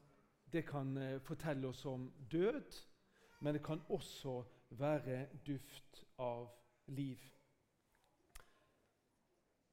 det 0.53 0.65
kan 0.67 0.97
uh, 0.97 1.21
fortelle 1.21 1.67
oss 1.67 1.85
om 1.85 2.11
død, 2.31 2.81
men 3.41 3.55
det 3.55 3.63
kan 3.63 3.81
også 3.89 4.43
være 4.69 5.25
duft 5.47 6.03
av 6.17 6.49
liv. 6.87 7.19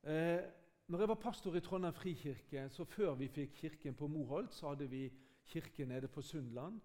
Eh, 0.02 0.42
når 0.86 0.98
jeg 0.98 1.08
var 1.08 1.14
pastor 1.14 1.54
i 1.56 1.60
Trondheim 1.60 1.94
frikirke, 1.94 2.64
så 2.70 2.84
før 2.84 3.14
vi 3.14 3.28
fikk 3.30 3.54
kirken 3.54 3.94
på 3.94 4.06
Moholt, 4.10 4.54
så 4.54 4.72
hadde 4.72 4.88
vi 4.90 5.04
kirke 5.46 5.86
nede 5.86 6.08
på 6.08 6.22
Sundland. 6.22 6.80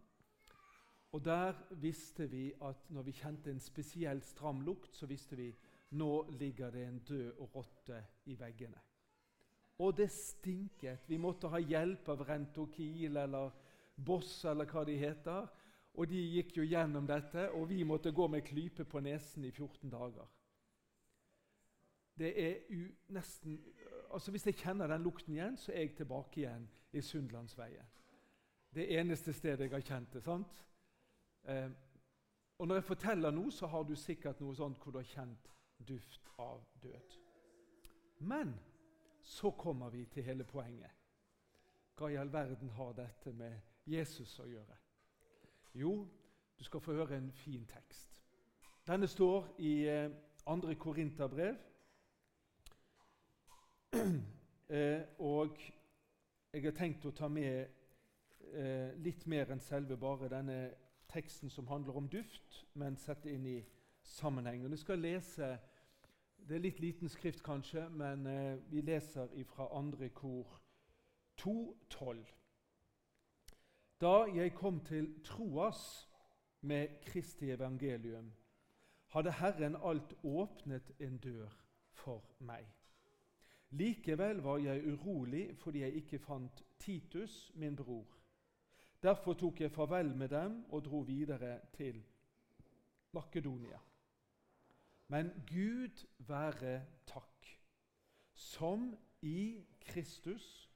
Og 1.12 1.26
Der 1.26 1.54
visste 1.72 2.28
vi 2.30 2.54
at 2.62 2.90
når 2.90 3.02
vi 3.02 3.12
kjente 3.12 3.52
en 3.52 3.60
spesielt 3.60 4.26
stram 4.26 4.62
lukt, 4.62 4.96
så 4.96 5.06
visste 5.06 5.36
vi 5.36 5.56
nå 5.90 6.30
ligger 6.30 6.72
det 6.72 6.84
en 6.88 7.00
død 7.00 7.56
rotte 7.56 8.04
i 8.26 8.40
veggene. 8.40 8.80
Og 9.80 9.98
det 9.98 10.10
stinket. 10.12 11.06
Vi 11.08 11.18
måtte 11.22 11.52
ha 11.54 11.60
hjelp 11.62 12.10
av 12.10 12.24
Rentokil 12.26 13.18
eller 13.18 13.52
Boss 13.96 14.46
eller 14.46 14.66
hva 14.66 14.84
de 14.86 14.98
heter. 14.98 15.48
Og 15.98 16.10
de 16.10 16.22
gikk 16.38 16.58
jo 16.60 16.66
gjennom 16.66 17.08
dette, 17.10 17.50
og 17.58 17.70
vi 17.70 17.84
måtte 17.84 18.14
gå 18.14 18.28
med 18.30 18.46
klype 18.46 18.86
på 18.86 19.02
nesen 19.02 19.46
i 19.46 19.52
14 19.52 19.90
dager. 19.90 20.28
Det 22.18 22.34
er 22.42 22.54
nesten 23.14 23.60
altså 24.12 24.32
Hvis 24.32 24.46
jeg 24.46 24.56
kjenner 24.56 24.88
den 24.88 25.04
lukten 25.04 25.34
igjen, 25.34 25.58
så 25.58 25.72
er 25.72 25.80
jeg 25.80 25.96
tilbake 25.96 26.40
igjen 26.40 26.70
i 26.94 27.02
Sundlandsveien. 27.02 27.86
Det 28.74 28.86
eneste 29.00 29.34
stedet 29.34 29.66
jeg 29.66 29.72
har 29.72 29.82
kjent 29.82 30.14
det. 30.14 30.24
sant? 30.24 30.64
Eh, 31.44 31.70
og 32.58 32.68
Når 32.68 32.76
jeg 32.76 32.84
forteller 32.84 33.32
noe, 33.32 33.52
så 33.52 33.68
har 33.68 33.84
du 33.84 33.96
sikkert 33.96 34.40
noe 34.42 34.56
sånt 34.56 34.80
hvor 34.80 34.92
du 34.92 34.98
har 34.98 35.10
kjent 35.12 35.52
duft 35.88 36.30
av 36.40 36.64
død. 36.82 37.18
Men 38.20 38.56
så 39.28 39.52
kommer 39.52 39.90
vi 39.90 40.06
til 40.06 40.24
hele 40.24 40.44
poenget. 40.48 40.92
Hva 41.98 42.08
i 42.08 42.16
all 42.16 42.32
verden 42.34 42.70
har 42.78 42.94
dette 42.96 43.34
med 43.34 43.60
Jesus 43.86 44.38
å 44.40 44.46
gjøre? 44.48 44.78
Jo, 45.76 46.08
du 46.58 46.64
skal 46.64 46.82
få 46.82 46.96
høre 46.96 47.18
en 47.18 47.32
fin 47.36 47.66
tekst. 47.68 48.14
Denne 48.88 49.08
står 49.08 49.50
i 49.60 49.74
eh, 49.92 50.12
2. 50.48 50.74
Korinterbrev, 50.80 51.58
Eh, 54.70 55.00
og 55.24 55.62
jeg 56.52 56.64
har 56.66 56.74
tenkt 56.76 57.06
å 57.08 57.14
ta 57.16 57.30
med 57.32 57.70
eh, 58.52 58.90
litt 59.00 59.22
mer 59.32 59.54
enn 59.54 59.62
selve 59.64 59.96
bare 59.96 60.28
denne 60.28 60.58
teksten 61.08 61.48
som 61.48 61.70
handler 61.72 61.96
om 61.96 62.10
duft, 62.12 62.66
men 62.76 63.00
sette 63.00 63.32
inn 63.32 63.46
i 63.48 63.62
sammenheng. 64.04 64.66
Og 64.66 64.76
jeg 64.76 64.82
skal 64.82 65.00
lese 65.00 65.54
Det 66.48 66.56
er 66.56 66.64
litt 66.64 66.80
liten 66.80 67.10
skrift, 67.12 67.42
kanskje, 67.44 67.90
men 67.92 68.22
eh, 68.32 68.60
vi 68.72 68.80
leser 68.82 69.28
fra 69.50 69.66
andre 69.76 70.08
kor 70.16 70.62
2.12. 71.42 72.22
Da 74.00 74.14
jeg 74.32 74.54
kom 74.56 74.80
til 74.88 75.10
Troas 75.28 75.82
med 76.62 77.02
Kristi 77.04 77.50
evangelium, 77.52 78.30
hadde 79.12 79.34
Herren 79.42 79.76
alt 79.84 80.14
åpnet 80.24 80.94
en 81.00 81.18
dør 81.18 81.52
for 81.92 82.24
meg. 82.40 82.64
Likevel 83.76 84.40
var 84.44 84.64
jeg 84.64 84.88
urolig 84.88 85.50
fordi 85.60 85.84
jeg 85.84 86.00
ikke 86.00 86.20
fant 86.20 86.64
Titus, 86.80 87.52
min 87.56 87.76
bror. 87.76 88.08
Derfor 89.04 89.34
tok 89.34 89.62
jeg 89.62 89.72
farvel 89.72 90.16
med 90.16 90.30
dem 90.30 90.64
og 90.70 90.86
dro 90.86 91.00
videre 91.00 91.60
til 91.74 92.00
Makedonia. 93.12 93.87
Men 95.08 95.32
Gud 95.48 96.06
være 96.18 96.86
takk, 97.08 97.60
som 98.34 98.98
i 99.22 99.66
Kristus 99.82 100.70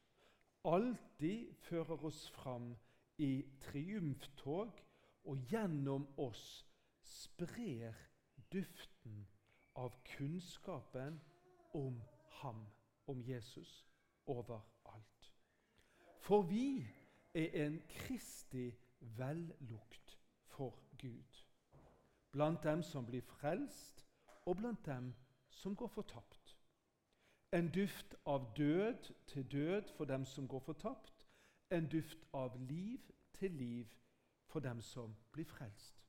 alltid 0.63 1.53
fører 1.53 2.05
oss 2.05 2.29
fram 2.29 2.75
i 3.17 3.43
triumftog 3.59 4.79
og 5.23 5.37
gjennom 5.51 6.07
oss 6.17 6.65
sprer 7.03 7.97
duften 8.53 9.27
av 9.75 9.95
kunnskapen 10.15 11.19
om 11.73 12.01
ham 12.41 12.65
om 13.07 13.21
Jesus 13.27 13.85
overalt. 14.25 15.31
For 16.21 16.41
vi 16.41 16.87
er 17.33 17.65
en 17.65 17.81
kristig 17.89 18.77
vellukt 18.99 20.17
for 20.45 20.79
Gud. 20.97 21.43
Blant 22.31 22.63
dem 22.63 22.83
som 22.83 23.05
blir 23.05 23.21
frelst, 23.21 24.05
og 24.45 24.57
blant 24.57 24.85
dem 24.85 25.13
som 25.49 25.75
går 25.75 25.87
fortapt. 25.87 26.57
En 27.53 27.71
duft 27.71 28.15
av 28.25 28.53
død 28.57 29.13
til 29.27 29.51
død 29.51 29.89
for 29.97 30.05
dem 30.05 30.25
som 30.25 30.47
går 30.47 30.59
fortapt. 30.59 31.27
En 31.71 31.89
duft 31.89 32.27
av 32.33 32.55
liv 32.59 32.99
til 33.33 33.51
liv 33.51 33.87
for 34.47 34.59
dem 34.59 34.81
som 34.81 35.15
blir 35.31 35.45
frelst. 35.45 36.07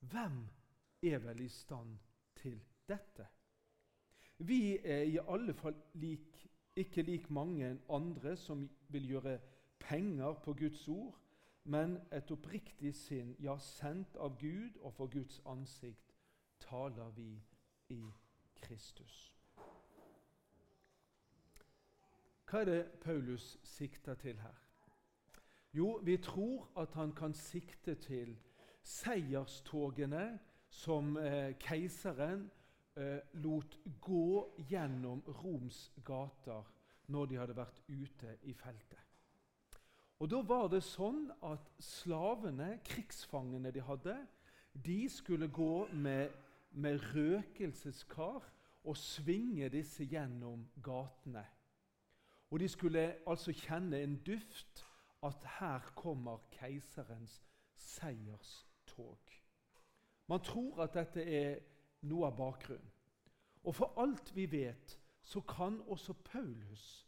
Hvem 0.00 0.48
er 1.02 1.18
vel 1.18 1.40
i 1.40 1.48
stand 1.48 1.98
til 2.34 2.60
dette? 2.88 3.26
Vi 4.38 4.78
er 4.84 5.02
i 5.02 5.18
alle 5.28 5.54
fall 5.54 5.76
lik, 5.94 6.48
ikke 6.76 7.02
lik 7.02 7.30
mange 7.30 7.78
andre 7.88 8.36
som 8.36 8.70
vil 8.88 9.08
gjøre 9.08 9.38
penger 9.78 10.32
på 10.44 10.52
Guds 10.52 10.88
ord, 10.88 11.18
men 11.64 11.96
et 12.12 12.30
oppriktig 12.30 12.94
sinn, 12.94 13.34
ja, 13.40 13.56
sendt 13.58 14.16
av 14.16 14.36
Gud 14.40 14.76
og 14.80 14.92
for 14.94 15.06
Guds 15.10 15.40
ansikt, 15.46 16.05
taler 16.60 17.10
vi 17.16 17.42
i 17.88 18.02
Kristus. 18.62 19.34
Hva 22.46 22.60
er 22.62 22.64
det 22.64 22.82
Paulus 23.02 23.56
sikter 23.64 24.14
til 24.14 24.38
her? 24.40 24.54
Jo, 25.74 26.00
vi 26.02 26.16
tror 26.16 26.68
at 26.78 26.94
han 26.94 27.12
kan 27.12 27.34
sikte 27.34 27.94
til 27.94 28.36
seierstogene 28.82 30.38
som 30.70 31.16
eh, 31.16 31.56
keiseren 31.58 32.50
eh, 32.96 33.18
lot 33.32 33.78
gå 34.00 34.54
gjennom 34.70 35.22
Roms 35.26 35.92
gater 36.04 36.62
når 37.06 37.26
de 37.26 37.38
hadde 37.40 37.56
vært 37.56 37.82
ute 37.88 38.38
i 38.42 38.54
feltet. 38.54 39.02
Og 40.18 40.30
Da 40.30 40.40
var 40.48 40.70
det 40.72 40.80
sånn 40.80 41.26
at 41.44 41.68
slavene, 41.82 42.78
krigsfangene 42.84 43.72
de 43.74 43.82
hadde, 43.84 44.16
de 44.72 45.08
skulle 45.12 45.48
gå 45.52 45.88
med, 45.92 46.32
med 46.76 47.00
røkelseskar 47.14 48.44
og 48.84 48.96
svinge 48.96 49.68
disse 49.72 50.04
gjennom 50.04 50.66
gatene. 50.84 51.44
Og 52.50 52.60
de 52.60 52.68
skulle 52.68 53.16
altså 53.26 53.52
kjenne 53.52 54.00
en 54.02 54.18
duft 54.26 54.84
at 55.26 55.46
her 55.58 55.80
kommer 55.96 56.38
keiserens 56.52 57.40
seierstog. 57.76 59.18
Man 60.26 60.40
tror 60.40 60.82
at 60.82 60.94
dette 60.94 61.22
er 61.22 61.58
noe 62.06 62.28
av 62.28 62.36
bakgrunnen. 62.38 62.92
Og 63.66 63.74
for 63.74 63.98
alt 63.98 64.30
vi 64.36 64.46
vet, 64.50 64.98
så 65.22 65.40
kan 65.40 65.80
også 65.90 66.12
Paulus 66.12 67.06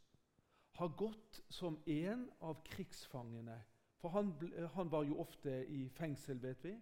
ha 0.79 0.87
gått 0.87 1.41
som 1.49 1.77
en 1.87 2.25
av 2.41 2.59
krigsfangene. 2.67 3.55
For 3.99 4.09
han, 4.09 4.33
han, 4.73 4.91
var 4.91 5.03
jo 5.07 5.19
ofte 5.19 5.65
i 5.67 5.87
fengsel, 5.95 6.41
vet 6.43 6.63
vi. 6.63 6.75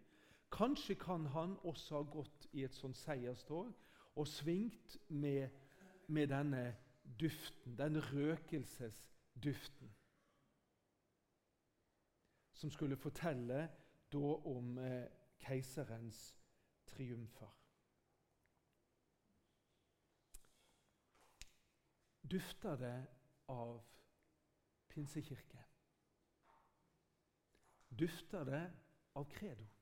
Kanskje 0.52 0.96
kan 0.96 1.26
han 1.26 1.58
også 1.64 1.96
ha 1.96 2.12
gått 2.12 2.48
i 2.54 2.64
et 2.64 2.76
sånt 2.76 2.98
seierstog 2.98 3.74
og 4.16 4.28
svingt 4.28 4.98
med, 5.10 5.50
med 6.08 6.28
denne 6.28 6.78
duften, 7.20 7.78
den 7.78 8.00
røkelsesduften. 8.14 9.96
Som 12.54 12.72
skulle 12.72 12.98
fortelle 12.98 13.70
da 14.12 14.34
om 14.50 14.78
eh, 14.78 15.06
keiserens 15.40 16.36
triumfer. 16.88 17.54
Dufter 22.32 22.76
det 22.76 23.06
av 23.48 23.80
pinsekirke? 24.90 25.64
Dufter 28.00 28.44
det 28.44 28.66
av 29.16 29.30
credo? 29.32 29.77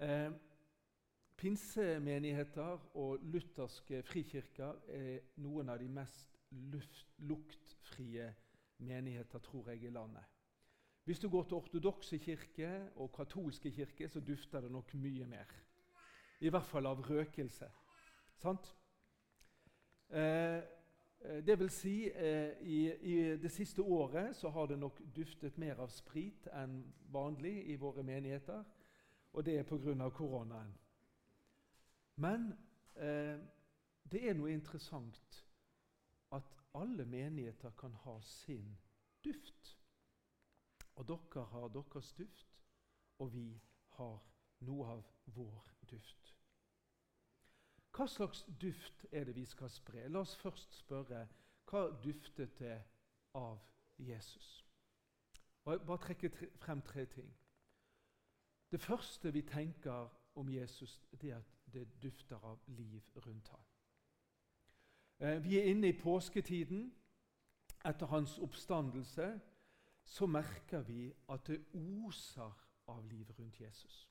Eh, 0.00 0.30
pinsemenigheter 1.36 2.96
og 2.96 3.18
lutherske 3.22 4.02
frikirker 4.06 4.78
er 4.94 5.20
noen 5.42 5.70
av 5.70 5.78
de 5.82 5.88
mest 5.90 6.38
luft, 6.50 7.06
luktfrie 7.18 8.28
menigheter, 8.78 9.42
tror 9.42 9.70
jeg, 9.70 9.82
i 9.82 9.90
landet. 9.90 10.24
Hvis 11.04 11.18
du 11.18 11.28
går 11.28 11.44
til 11.48 11.56
ortodokse 11.56 12.18
kirke 12.18 12.70
og 12.96 13.12
katolske 13.12 13.72
kirke, 13.72 14.08
så 14.08 14.20
dufter 14.20 14.60
det 14.60 14.70
nok 14.70 14.94
mye 14.94 15.26
mer. 15.26 15.54
I 16.40 16.48
hvert 16.48 16.66
fall 16.66 16.86
av 16.86 17.00
røkelse. 17.02 17.70
Sant? 18.38 18.74
Eh, 20.10 20.62
Eh, 21.20 21.46
det 21.46 21.58
vil 21.58 21.70
si, 21.70 22.10
eh, 22.14 22.50
i, 22.60 22.92
i, 23.00 23.36
det 23.36 23.50
siste 23.50 23.82
året 23.82 24.36
så 24.36 24.48
har 24.48 24.66
det 24.66 24.78
nok 24.78 25.00
duftet 25.16 25.58
mer 25.58 25.80
av 25.82 25.90
sprit 25.90 26.46
enn 26.54 26.80
vanlig 27.10 27.56
i 27.72 27.76
våre 27.76 28.02
menigheter. 28.06 28.62
Og 29.38 29.44
det 29.46 29.58
er 29.58 29.62
pga. 29.62 30.08
koronaen. 30.08 30.78
Men 32.16 32.48
eh, 32.96 33.38
det 34.10 34.22
er 34.28 34.34
noe 34.34 34.50
interessant 34.50 35.44
at 36.34 36.42
alle 36.74 37.04
menigheter 37.06 37.70
kan 37.70 37.94
ha 37.94 38.16
sin 38.20 38.74
duft. 39.24 39.78
Og 40.96 41.06
dere 41.08 41.44
har 41.44 41.68
deres 41.68 42.12
duft, 42.18 42.58
og 43.18 43.32
vi 43.32 43.62
har 43.94 44.18
noe 44.66 44.90
av 44.96 45.06
vår 45.38 45.70
duft. 45.90 46.34
Hva 47.94 48.10
slags 48.10 48.42
duft 48.60 49.06
er 49.12 49.24
det 49.24 49.36
vi 49.38 49.46
skal 49.46 49.70
spre? 49.70 50.08
La 50.08 50.26
oss 50.26 50.34
først 50.36 50.74
spørre 50.82 51.28
hva 51.70 51.88
duftet 52.02 52.58
det 52.58 52.82
av 53.38 53.62
Jesus? 53.98 54.64
Og 55.64 55.72
jeg 55.72 55.86
bare 55.86 56.06
trekke 56.08 56.48
frem 56.58 56.82
tre 56.82 57.06
ting. 57.06 57.30
Det 58.70 58.80
første 58.80 59.32
vi 59.32 59.42
tenker 59.42 60.08
om 60.34 60.48
Jesus, 60.48 61.02
det 61.20 61.30
er 61.30 61.36
at 61.36 61.72
det 61.72 62.02
dufter 62.02 62.36
av 62.44 62.58
liv 62.66 63.02
rundt 63.26 63.48
ham. 63.48 63.60
Eh, 65.20 65.44
vi 65.44 65.58
er 65.58 65.64
inne 65.64 65.88
i 65.88 66.00
påsketiden. 66.00 66.94
Etter 67.86 68.06
hans 68.06 68.38
oppstandelse 68.38 69.40
så 70.04 70.26
merker 70.26 70.80
vi 70.82 71.12
at 71.28 71.46
det 71.46 71.64
oser 71.74 72.52
av 72.88 73.04
liv 73.04 73.30
rundt 73.38 73.60
Jesus. 73.60 74.08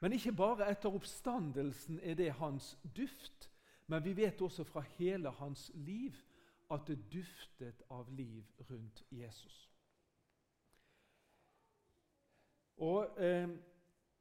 Men 0.00 0.12
ikke 0.12 0.32
bare 0.32 0.70
etter 0.70 0.94
oppstandelsen 0.94 2.00
er 2.02 2.14
det 2.14 2.32
hans 2.32 2.78
duft, 2.96 3.50
men 3.86 4.04
vi 4.04 4.16
vet 4.16 4.42
også 4.42 4.64
fra 4.64 4.80
hele 4.80 5.30
hans 5.30 5.70
liv 5.74 6.14
at 6.70 6.86
det 6.86 7.12
duftet 7.12 7.82
av 7.90 8.10
liv 8.10 8.44
rundt 8.70 9.04
Jesus. 9.10 9.67
Og 12.78 13.22
eh, 13.22 13.48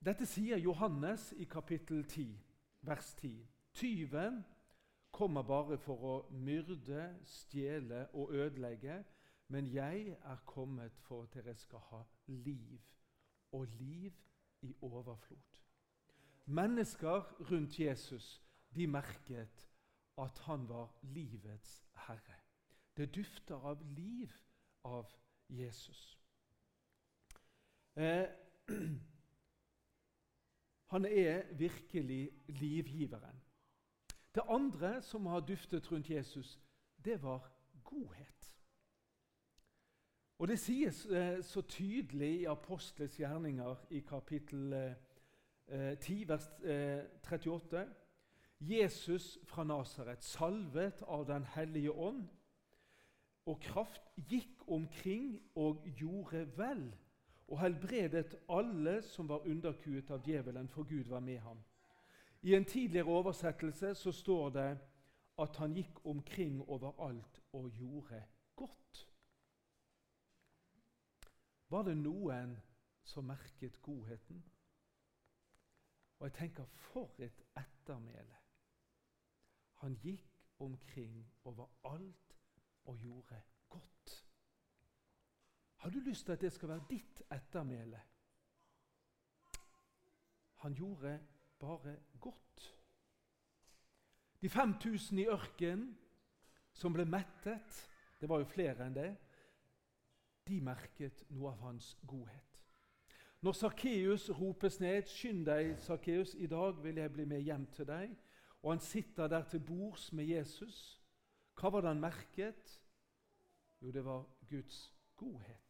Dette 0.05 0.25
sier 0.29 0.57
Johannes 0.57 1.33
i 1.37 1.43
kapittel 1.49 2.03
10, 2.05 2.29
vers 2.81 3.13
10. 3.13 3.47
Tyven 3.73 4.45
kommer 5.11 5.41
bare 5.41 5.77
for 5.81 6.03
å 6.05 6.13
myrde, 6.31 7.07
stjele 7.25 8.05
og 8.13 8.33
ødelegge, 8.33 9.01
men 9.47 9.67
jeg 9.73 10.13
er 10.21 10.43
kommet 10.45 10.97
for 11.07 11.25
at 11.25 11.33
dere 11.33 11.55
skal 11.57 11.81
ha 11.89 12.01
liv, 12.27 12.79
og 13.51 13.67
liv 13.79 14.13
i 14.61 14.73
overflod. 14.81 15.61
Mennesker 16.45 17.25
rundt 17.51 17.79
Jesus 17.79 18.41
de 18.75 18.87
merket 18.87 19.67
at 20.17 20.39
han 20.45 20.69
var 20.69 20.93
livets 21.01 21.83
herre. 22.07 22.37
Det 22.97 23.15
dufter 23.15 23.55
av 23.55 23.81
liv 23.81 24.31
av 24.83 25.09
Jesus. 25.49 26.17
Eh, 27.95 28.25
han 30.93 31.05
er 31.05 31.53
virkelig 31.53 32.31
livgiveren. 32.47 33.41
Det 34.35 34.43
andre 34.49 35.01
som 35.01 35.25
har 35.25 35.39
duftet 35.39 35.91
rundt 35.91 36.09
Jesus, 36.09 36.59
det 37.05 37.23
var 37.23 37.51
godhet. 37.83 38.57
Og 40.39 40.47
Det 40.47 40.59
sies 40.59 41.05
eh, 41.05 41.43
så 41.43 41.61
tydelig 41.61 42.41
i 42.41 42.45
Apostles 42.45 43.19
gjerninger 43.19 43.75
i 43.89 43.99
kapittel 43.99 44.73
eh, 44.73 45.97
10, 45.97 46.21
eh, 46.21 46.29
vers 46.29 46.47
38. 47.23 47.79
Eh, 47.79 47.87
Jesus 48.59 49.37
fra 49.45 49.63
Nasaret, 49.63 50.23
salvet 50.23 51.01
av 51.01 51.27
Den 51.27 51.45
hellige 51.45 51.91
ånd 51.91 52.27
og 53.45 53.59
kraft, 53.61 54.01
gikk 54.17 54.67
omkring 54.67 55.41
og 55.55 55.85
gjorde 55.97 56.57
vel 56.57 56.95
og 57.47 57.61
helbredet 57.61 58.35
alle 58.49 59.01
som 59.01 59.29
var 59.29 59.47
underkuet 59.47 60.11
av 60.11 60.23
djevelen, 60.25 60.67
for 60.67 60.83
Gud 60.83 61.07
var 61.07 61.19
med 61.19 61.39
ham. 61.39 61.63
I 62.41 62.55
en 62.55 62.65
tidligere 62.65 63.07
oversettelse 63.07 63.95
så 63.95 64.11
står 64.11 64.49
det 64.49 64.69
at 65.39 65.55
han 65.55 65.73
gikk 65.73 66.05
omkring 66.05 66.61
overalt 66.69 67.41
og 67.53 67.69
gjorde 67.69 68.23
godt. 68.55 69.07
Var 71.69 71.83
det 71.83 71.97
noen 71.97 72.57
som 73.03 73.27
merket 73.27 73.81
godheten? 73.81 74.43
Og 76.19 76.25
jeg 76.25 76.33
tenker 76.33 76.65
for 76.65 77.13
et 77.19 77.43
ettermæle. 77.57 78.37
Han 79.83 79.97
gikk 80.01 80.39
omkring 80.59 81.33
overalt 81.43 82.37
og 82.85 82.97
gjorde 82.97 83.41
godt. 83.69 84.26
Har 85.77 85.89
du 85.89 85.99
lyst 85.99 86.25
til 86.25 86.31
at 86.31 86.41
det 86.41 86.53
skal 86.53 86.69
være 86.69 86.85
ditt 86.89 87.21
ettermæle? 87.31 88.01
Han 90.55 90.73
gjorde 90.73 91.19
bare 91.59 91.95
godt. 92.19 92.77
De 94.41 94.49
5000 94.49 95.19
i 95.19 95.27
ørkenen 95.27 95.97
som 96.73 96.93
ble 96.93 97.05
mettet, 97.05 97.89
det 98.21 98.29
var 98.29 98.41
jo 98.41 98.49
flere 98.49 98.85
enn 98.85 98.95
det, 98.95 99.09
de 100.47 100.59
merket 100.61 101.23
noe 101.33 101.51
av 101.51 101.63
hans 101.65 101.95
godhet. 102.07 102.59
Når 103.41 103.53
Sakkeus 103.53 104.29
ropes 104.29 104.79
ned 104.79 105.03
'Skynd 105.05 105.45
deg, 105.45 105.79
Sakkeus, 105.79 106.33
i 106.33 106.47
dag 106.47 106.83
vil 106.83 106.95
jeg 106.95 107.13
bli 107.13 107.25
med 107.25 107.41
hjem 107.41 107.65
til 107.65 107.87
deg', 107.87 108.17
og 108.63 108.71
han 108.71 108.79
sitter 108.79 109.27
der 109.27 109.43
til 109.43 109.59
bords 109.59 110.13
med 110.13 110.25
Jesus, 110.25 111.01
hva 111.55 111.69
var 111.69 111.81
det 111.81 111.87
han 111.87 112.01
merket? 112.01 112.81
Jo, 113.81 113.91
det 113.91 114.05
var 114.05 114.25
Guds 114.49 114.93
godhet. 115.15 115.66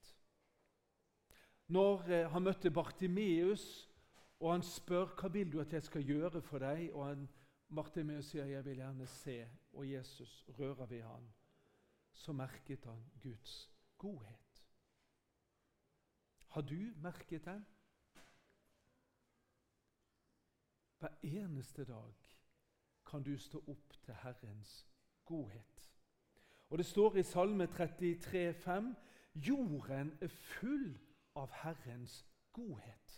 Når 1.68 2.02
eh, 2.08 2.32
han 2.32 2.44
møtte 2.44 2.72
Bartimeus, 2.72 3.90
og 4.40 4.52
han 4.52 4.64
spør 4.64 5.06
'Hva 5.06 5.28
vil 5.28 5.52
du 5.52 5.60
at 5.60 5.74
jeg 5.74 5.84
skal 5.84 6.06
gjøre 6.06 6.42
for 6.42 6.60
deg?' 6.60 6.94
og 6.94 7.08
han, 7.08 7.30
Bartimeus 7.76 8.26
sier 8.26 8.46
'Jeg 8.46 8.66
vil 8.66 8.76
gjerne 8.76 9.08
se', 9.08 9.50
og 9.74 9.92
Jesus 9.92 10.46
rører 10.60 10.86
ved 10.86 11.02
han, 11.02 11.34
så 12.14 12.32
merket 12.32 12.86
han 12.86 13.04
Guds 13.22 13.72
godhet. 13.98 14.64
Har 16.48 16.62
du 16.62 16.94
merket 17.02 17.46
den? 17.46 17.66
Hver 21.00 21.14
eneste 21.22 21.86
dag 21.86 22.16
kan 23.06 23.24
du 23.24 23.38
stå 23.38 23.64
opp 23.68 23.94
til 24.04 24.14
Herrens 24.14 24.88
godhet. 25.26 25.92
Og 26.70 26.78
Det 26.78 26.86
står 26.86 27.16
i 27.16 27.24
Salme 27.24 27.68
33, 27.68 28.16
33,5.: 28.16 28.96
Jorden 29.36 30.18
er 30.22 30.28
full 30.28 31.00
av 31.38 31.54
Herrens 31.62 32.26
godhet. 32.54 33.14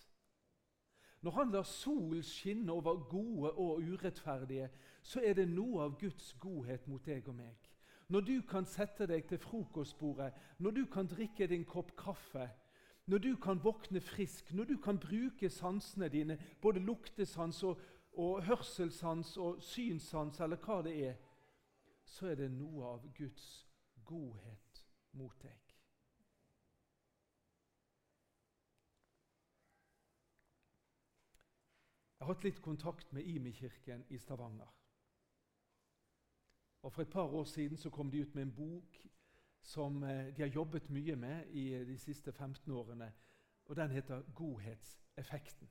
Når 1.21 1.31
Han 1.31 1.51
lar 1.51 1.63
sol 1.63 2.23
skinne 2.23 2.71
over 2.71 3.09
gode 3.09 3.51
og 3.51 3.81
urettferdige, 3.83 4.69
så 5.03 5.21
er 5.23 5.33
det 5.33 5.49
noe 5.49 5.83
av 5.83 5.97
Guds 5.99 6.33
godhet 6.39 6.87
mot 6.87 7.05
deg 7.05 7.27
og 7.27 7.35
meg. 7.35 7.69
Når 8.09 8.21
du 8.25 8.41
kan 8.49 8.65
sette 8.65 9.05
deg 9.07 9.27
til 9.27 9.37
frokostbordet, 9.37 10.33
når 10.57 10.71
du 10.71 10.85
kan 10.85 11.07
drikke 11.07 11.47
din 11.47 11.65
kopp 11.65 11.91
kaffe, 11.97 12.49
når 13.05 13.17
du 13.17 13.35
kan 13.35 13.63
våkne 13.63 14.01
frisk, 14.01 14.53
når 14.53 14.63
du 14.63 14.77
kan 14.77 14.99
bruke 14.99 15.49
sansene 15.49 16.09
dine, 16.09 16.39
både 16.61 16.79
luktesans 16.79 17.63
og, 17.63 17.81
og 18.13 18.43
hørselssans 18.45 19.37
og 19.37 19.63
synssans, 19.63 20.39
eller 20.39 20.57
hva 20.57 20.81
det 20.85 20.95
er, 21.07 21.15
så 22.05 22.31
er 22.31 22.35
det 22.35 22.51
noe 22.51 22.85
av 22.85 23.05
Guds 23.17 23.67
godhet 24.05 24.85
mot 25.13 25.35
deg. 25.41 25.68
Jeg 32.19 32.25
har 32.25 32.33
hatt 32.33 32.43
litt 32.43 32.61
kontakt 32.61 33.13
med 33.15 33.23
Imi-kirken 33.23 34.03
i 34.11 34.17
Stavanger. 34.19 34.67
Og 36.83 36.91
For 36.93 37.01
et 37.01 37.09
par 37.09 37.33
år 37.33 37.43
siden 37.43 37.77
så 37.77 37.89
kom 37.89 38.11
de 38.11 38.21
ut 38.21 38.35
med 38.35 38.43
en 38.43 38.55
bok 38.55 38.99
som 39.61 40.03
eh, 40.03 40.35
de 40.35 40.41
har 40.41 40.51
jobbet 40.51 40.89
mye 40.89 41.15
med 41.15 41.47
i 41.47 41.83
de 41.85 41.97
siste 41.97 42.31
15 42.31 42.71
årene. 42.71 43.13
og 43.65 43.75
Den 43.75 43.91
heter 43.91 44.21
'Godhetseffekten'. 44.21 45.69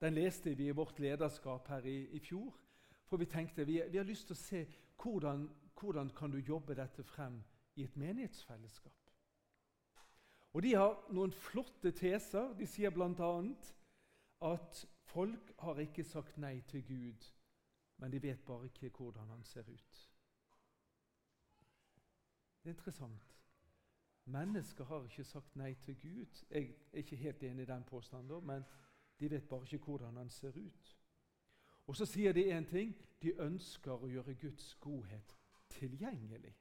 Den 0.00 0.14
leste 0.14 0.54
vi 0.54 0.66
i 0.66 0.70
vårt 0.70 0.98
lederskap 0.98 1.68
her 1.68 1.84
i, 1.84 2.06
i 2.06 2.18
fjor. 2.18 2.58
For 3.04 3.16
vi 3.16 3.24
tenkte 3.24 3.64
vi, 3.64 3.82
vi, 3.90 3.96
har 3.96 4.04
lyst 4.04 4.26
til 4.26 4.34
å 4.34 4.42
se 4.42 4.66
hvordan, 5.02 5.48
hvordan 5.80 6.10
kan 6.10 6.30
du 6.30 6.38
jobbe 6.38 6.74
dette 6.74 7.04
frem 7.04 7.42
i 7.76 7.84
et 7.84 7.96
menighetsfellesskap. 7.96 8.92
Og 10.52 10.62
De 10.62 10.74
har 10.74 11.12
noen 11.12 11.32
flotte 11.32 11.90
teser. 11.92 12.54
De 12.58 12.66
sier 12.66 12.90
bl.a. 12.90 13.32
at 14.40 14.86
folk 15.06 15.52
har 15.58 15.78
ikke 15.78 16.04
sagt 16.04 16.38
nei 16.38 16.60
til 16.68 16.84
Gud, 16.86 17.30
men 17.96 18.12
de 18.12 18.22
vet 18.22 18.44
bare 18.46 18.64
ikke 18.64 18.90
hvordan 18.98 19.28
han 19.28 19.44
ser 19.44 19.68
ut. 19.68 20.02
Det 22.62 22.70
er 22.70 22.74
interessant. 22.74 23.36
Mennesker 24.24 24.84
har 24.84 25.04
ikke 25.04 25.24
sagt 25.24 25.56
nei 25.56 25.74
til 25.74 26.00
Gud. 26.00 26.44
Jeg 26.50 26.76
er 26.92 26.98
ikke 26.98 27.16
helt 27.16 27.42
enig 27.42 27.62
i 27.62 27.66
den 27.66 27.84
påstanden, 27.84 28.46
men 28.46 28.64
de 29.20 29.30
vet 29.30 29.48
bare 29.48 29.62
ikke 29.72 29.84
hvordan 29.84 30.16
han 30.16 30.30
ser 30.30 30.56
ut. 30.56 30.96
Og 31.86 31.96
så 31.96 32.06
sier 32.06 32.32
de 32.32 32.58
én 32.58 32.66
ting 32.70 32.96
de 33.22 33.40
ønsker 33.40 33.92
å 33.92 34.08
gjøre 34.10 34.34
Guds 34.34 34.74
godhet 34.74 35.36
tilgjengelig. 35.70 36.56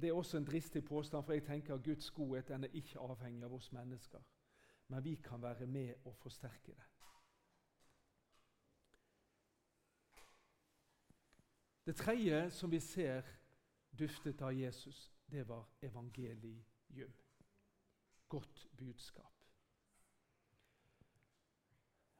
Det 0.00 0.08
er 0.08 0.14
også 0.14 0.36
en 0.36 0.46
dristig 0.46 0.84
påstand, 0.84 1.24
for 1.24 1.32
jeg 1.32 1.44
tenker 1.44 1.74
at 1.74 1.84
Guds 1.84 2.10
godhet 2.10 2.48
den 2.48 2.64
er 2.64 2.68
ikke 2.72 2.98
avhengig 2.98 3.44
av 3.44 3.54
oss 3.54 3.72
mennesker. 3.72 4.22
Men 4.88 5.04
vi 5.04 5.14
kan 5.14 5.42
være 5.42 5.66
med 5.66 5.94
og 6.04 6.16
forsterke 6.16 6.72
det. 6.72 6.84
Det 11.86 11.96
tredje 11.96 12.50
som 12.50 12.70
vi 12.70 12.80
ser 12.80 13.22
duftet 13.98 14.42
av 14.42 14.52
Jesus, 14.52 15.14
det 15.30 15.48
var 15.48 15.68
evangelium. 15.82 16.64
Godt 18.28 18.66
budskap. 18.76 19.34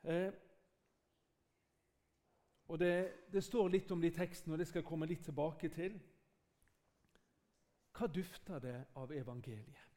Eh, 0.03 0.33
og 2.69 2.79
det, 2.79 3.13
det, 3.33 3.45
står 3.45 3.69
litt 3.69 3.91
om 3.91 4.01
det 4.01 4.13
i 4.13 4.17
teksten, 4.17 4.53
og 4.53 4.59
det 4.59 4.69
skal 4.69 4.81
jeg 4.81 4.89
komme 4.89 5.09
litt 5.09 5.25
tilbake 5.25 5.69
til. 5.69 6.01
Hva 7.93 8.09
dufter 8.13 8.65
det 8.65 8.77
av 8.97 9.13
evangeliet? 9.13 9.88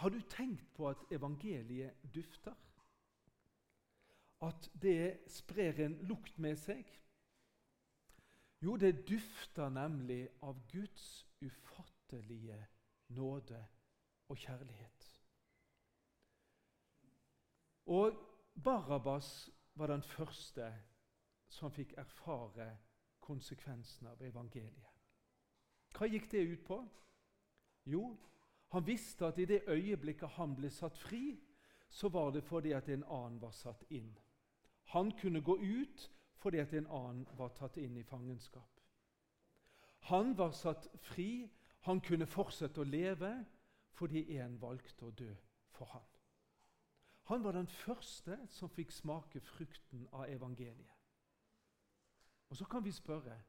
Har 0.00 0.08
du 0.08 0.20
tenkt 0.20 0.74
på 0.74 0.88
at 0.88 1.02
evangeliet 1.12 1.92
dufter? 2.14 2.54
At 4.40 4.70
det 4.82 5.20
sprer 5.28 5.84
en 5.84 5.98
lukt 6.08 6.38
med 6.38 6.56
seg? 6.56 6.88
Jo, 8.64 8.76
det 8.76 9.02
dufter 9.08 9.68
nemlig 9.68 10.22
av 10.42 10.56
Guds 10.72 11.26
ufattelige 11.44 12.56
nåde 13.12 13.60
og 14.28 14.36
kjærlighet. 14.36 15.10
Og 17.86 18.16
Barabas 18.64 19.50
var 19.74 19.92
den 19.92 20.02
første 20.02 20.70
som 21.48 21.72
fikk 21.72 21.92
erfare 21.98 22.70
konsekvensen 23.20 24.06
av 24.06 24.22
evangeliet. 24.22 24.96
Hva 25.92 26.08
gikk 26.08 26.30
det 26.32 26.46
ut 26.54 26.64
på? 26.64 26.80
Jo, 27.84 28.16
han 28.70 28.86
visste 28.86 29.26
at 29.26 29.38
i 29.38 29.44
det 29.44 29.62
øyeblikket 29.66 30.28
han 30.36 30.54
ble 30.54 30.70
satt 30.70 30.98
fri, 30.98 31.40
så 31.90 32.08
var 32.08 32.30
det 32.30 32.44
fordi 32.44 32.72
at 32.72 32.88
en 32.88 33.04
annen 33.04 33.40
var 33.42 33.50
satt 33.50 33.82
inn. 33.90 34.12
Han 34.94 35.10
kunne 35.18 35.42
gå 35.42 35.56
ut 35.58 36.10
fordi 36.38 36.58
at 36.58 36.72
en 36.74 36.86
annen 36.86 37.26
var 37.38 37.50
tatt 37.54 37.76
inn 37.76 37.96
i 37.96 38.06
fangenskap. 38.06 38.80
Han 40.00 40.38
var 40.38 40.50
satt 40.50 40.86
fri, 41.02 41.50
han 41.80 42.00
kunne 42.00 42.26
fortsette 42.26 42.80
å 42.80 42.86
leve 42.86 43.32
fordi 43.98 44.38
en 44.38 44.56
valgte 44.60 45.06
å 45.06 45.10
dø 45.10 45.32
for 45.74 45.90
han. 45.92 46.06
Han 47.30 47.44
var 47.44 47.52
den 47.52 47.66
første 47.66 48.38
som 48.48 48.70
fikk 48.70 48.92
smake 48.94 49.40
frukten 49.40 50.06
av 50.12 50.30
evangeliet. 50.30 50.96
Og 52.50 52.56
så 52.56 52.64
kan 52.64 52.84
vi 52.84 52.92
spørre 52.92 53.42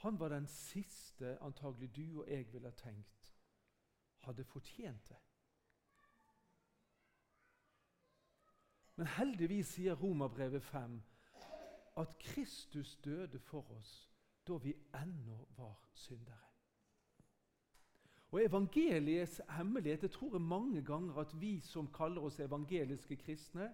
Han 0.00 0.18
var 0.18 0.28
den 0.28 0.46
siste 0.46 1.36
antagelig 1.44 1.90
du 1.96 2.20
og 2.20 2.30
jeg 2.30 2.46
ville 2.52 2.70
tenkt 2.70 3.19
hadde 4.26 4.44
fortjent 4.44 5.08
det. 5.08 5.18
Men 8.96 9.06
heldigvis 9.16 9.74
sier 9.76 9.96
Romerbrevet 9.96 10.62
5 10.62 11.02
at 11.96 12.18
Kristus 12.18 12.96
døde 13.04 13.38
for 13.38 13.70
oss 13.78 14.10
da 14.48 14.58
vi 14.60 14.74
ennå 14.94 15.38
var 15.56 15.78
syndere. 15.94 16.50
Og 18.30 18.44
Evangeliets 18.44 19.40
hemmelighet 19.56 20.02
jeg 20.02 20.10
tror 20.10 20.38
mange 20.38 20.82
ganger 20.82 21.16
at 21.20 21.32
vi 21.40 21.60
som 21.60 21.88
kaller 21.92 22.22
oss 22.22 22.38
evangeliske 22.40 23.16
kristne, 23.16 23.72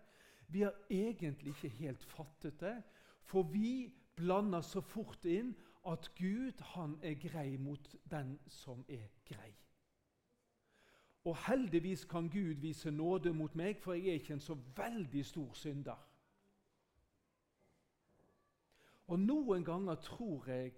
vi 0.48 0.62
har 0.62 0.74
egentlig 0.90 1.48
ikke 1.48 1.68
helt 1.68 2.04
fattet 2.04 2.60
det. 2.60 2.82
For 3.22 3.42
vi 3.42 3.92
blander 4.16 4.60
så 4.60 4.80
fort 4.80 5.24
inn 5.24 5.54
at 5.86 6.10
Gud 6.18 6.62
han 6.72 6.98
er 7.02 7.14
grei 7.20 7.56
mot 7.56 7.96
den 8.10 8.38
som 8.48 8.84
er 8.88 9.08
grei. 9.28 9.52
Og 11.26 11.36
heldigvis 11.46 12.04
kan 12.04 12.28
Gud 12.30 12.60
vise 12.62 12.90
nåde 12.90 13.32
mot 13.34 13.54
meg, 13.58 13.80
for 13.82 13.96
jeg 13.96 14.08
er 14.08 14.20
ikke 14.20 14.36
en 14.36 14.40
så 14.40 14.54
veldig 14.76 15.24
stor 15.26 15.54
synder. 15.58 16.02
Og 19.06 19.18
noen 19.18 19.64
ganger 19.64 19.94
tror 19.94 20.46
jeg 20.50 20.74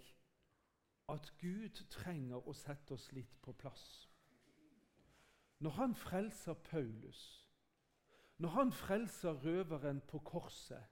at 1.09 1.33
Gud 1.41 1.83
trenger 1.93 2.49
å 2.49 2.55
sette 2.57 2.97
oss 2.97 3.11
litt 3.17 3.37
på 3.45 3.53
plass. 3.53 3.85
Når 5.65 5.71
han 5.71 5.95
frelser 5.95 6.55
Paulus, 6.55 7.23
når 8.39 8.49
han 8.49 8.73
frelser 8.73 9.41
røveren 9.45 10.01
på 10.01 10.19
korset, 10.19 10.85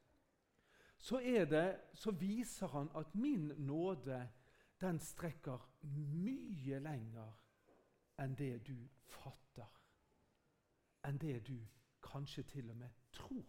så, 0.98 1.20
det, 1.20 1.80
så 1.94 2.10
viser 2.10 2.66
han 2.72 2.88
at 2.94 3.14
min 3.14 3.52
nåde 3.58 4.28
den 4.80 4.98
strekker 5.00 5.60
mye 5.82 6.80
lenger 6.82 7.36
enn 8.20 8.34
det 8.36 8.56
du 8.66 8.76
fatter, 9.06 9.45
enn 11.06 11.20
det 11.22 11.40
du 11.46 11.58
kanskje 12.02 12.42
til 12.42 12.70
og 12.70 12.76
med 12.76 12.90
tror. 13.12 13.44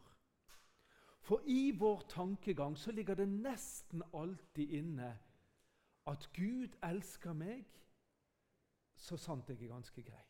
For 1.27 1.43
i 1.45 1.71
vår 1.75 2.05
tankegang 2.09 2.77
så 2.77 2.91
ligger 2.91 3.15
det 3.15 3.27
nesten 3.27 4.03
alltid 4.13 4.69
inne 4.79 5.11
at 6.07 6.29
Gud 6.33 6.77
elsker 6.83 7.33
meg 7.35 7.65
så 8.97 9.17
sant 9.19 9.49
jeg 9.49 9.59
er 9.61 9.73
ganske 9.73 10.01
grei. 10.01 10.23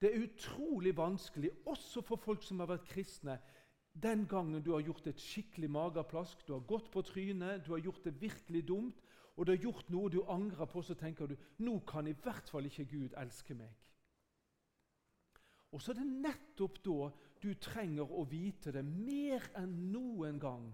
Det 0.00 0.10
er 0.14 0.22
utrolig 0.22 0.96
vanskelig, 0.96 1.50
også 1.66 2.02
for 2.06 2.20
folk 2.22 2.42
som 2.42 2.60
har 2.62 2.68
vært 2.70 2.86
kristne, 2.90 3.38
den 4.02 4.26
gangen 4.30 4.62
du 4.62 4.72
har 4.72 4.84
gjort 4.86 5.08
et 5.10 5.20
skikkelig 5.20 5.70
mageplask, 5.74 6.44
du 6.46 6.52
har 6.52 6.66
gått 6.66 6.90
på 6.90 7.02
trynet, 7.02 7.64
du 7.66 7.72
har 7.72 7.82
gjort 7.82 8.04
det 8.04 8.20
virkelig 8.20 8.68
dumt, 8.68 9.00
og 9.36 9.46
du 9.46 9.52
har 9.52 9.62
gjort 9.62 9.90
noe 9.90 10.10
du 10.10 10.20
angrer 10.30 10.66
på, 10.70 10.82
så 10.82 10.94
tenker 10.94 11.26
du 11.26 11.34
nå 11.66 11.80
kan 11.86 12.06
i 12.06 12.14
hvert 12.14 12.50
fall 12.50 12.66
ikke 12.66 12.86
Gud 12.90 13.16
elske 13.18 13.54
meg. 13.58 13.74
Og 15.72 15.82
så 15.82 15.92
er 15.92 16.00
det 16.00 16.08
nettopp 16.24 16.80
da 16.84 17.10
du 17.42 17.50
trenger 17.60 18.10
å 18.10 18.24
vite 18.28 18.72
det 18.74 18.84
mer 18.84 19.44
enn 19.60 19.74
noen 19.92 20.40
gang, 20.40 20.70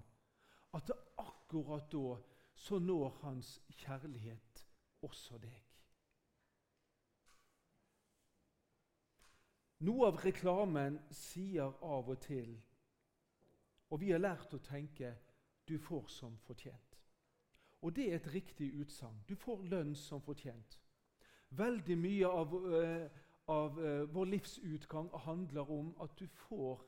at 0.75 0.87
det 0.89 0.97
akkurat 1.21 1.91
da 1.93 2.17
så 2.55 2.79
når 2.79 3.19
Hans 3.23 3.57
kjærlighet 3.83 4.65
også 5.03 5.39
deg. 5.43 5.61
Noe 9.85 10.07
av 10.09 10.21
reklamen 10.23 10.97
sier 11.13 11.75
av 11.85 12.09
og 12.09 12.21
til, 12.25 12.55
og 13.91 14.01
vi 14.01 14.15
har 14.15 14.23
lært 14.23 14.55
å 14.55 14.63
tenke 14.63 15.17
'du 15.67 15.79
får 15.79 16.07
som 16.09 16.39
fortjent'. 16.39 16.95
Og 17.83 17.97
det 17.97 18.11
er 18.11 18.17
et 18.17 18.35
riktig 18.35 18.73
utsagn. 18.81 19.25
Du 19.29 19.37
får 19.37 19.63
lønn 19.63 19.95
som 19.95 20.21
fortjent. 20.21 20.79
Veldig 21.51 21.99
mye 21.99 22.27
av, 22.27 22.55
uh, 22.55 23.09
av 23.47 23.85
eh, 23.85 24.03
vår 24.15 24.25
livsutgang 24.25 25.11
handler 25.19 25.71
om 25.71 25.95
at 26.01 26.19
du 26.19 26.27
får 26.27 26.85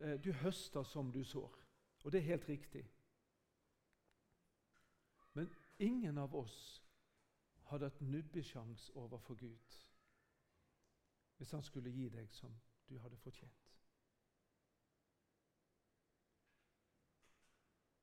eh, 0.00 0.20
Du 0.20 0.32
høster 0.32 0.82
som 0.82 1.12
du 1.12 1.24
sår. 1.24 1.58
Og 2.04 2.12
det 2.12 2.18
er 2.18 2.24
helt 2.24 2.48
riktig. 2.48 2.90
Men 5.32 5.54
ingen 5.78 6.18
av 6.18 6.34
oss 6.34 6.84
hadde 7.70 7.84
hatt 7.84 8.00
nubbesjans 8.00 8.90
overfor 8.94 9.34
Gud 9.34 9.84
hvis 11.38 11.50
han 11.50 11.62
skulle 11.62 11.90
gi 11.90 12.08
deg 12.08 12.32
som 12.34 12.54
du 12.88 12.98
hadde 12.98 13.16
fortjent. 13.16 13.74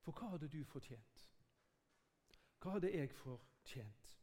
For 0.05 0.15
hva 0.15 0.29
hadde 0.29 0.47
du 0.47 0.61
fortjent? 0.63 1.25
Hva 2.61 2.77
hadde 2.77 2.93
jeg 2.93 3.11
fortjent? 3.11 4.14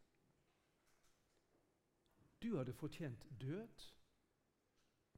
Du 2.42 2.56
hadde 2.56 2.72
fortjent 2.72 3.26
død. 3.40 3.92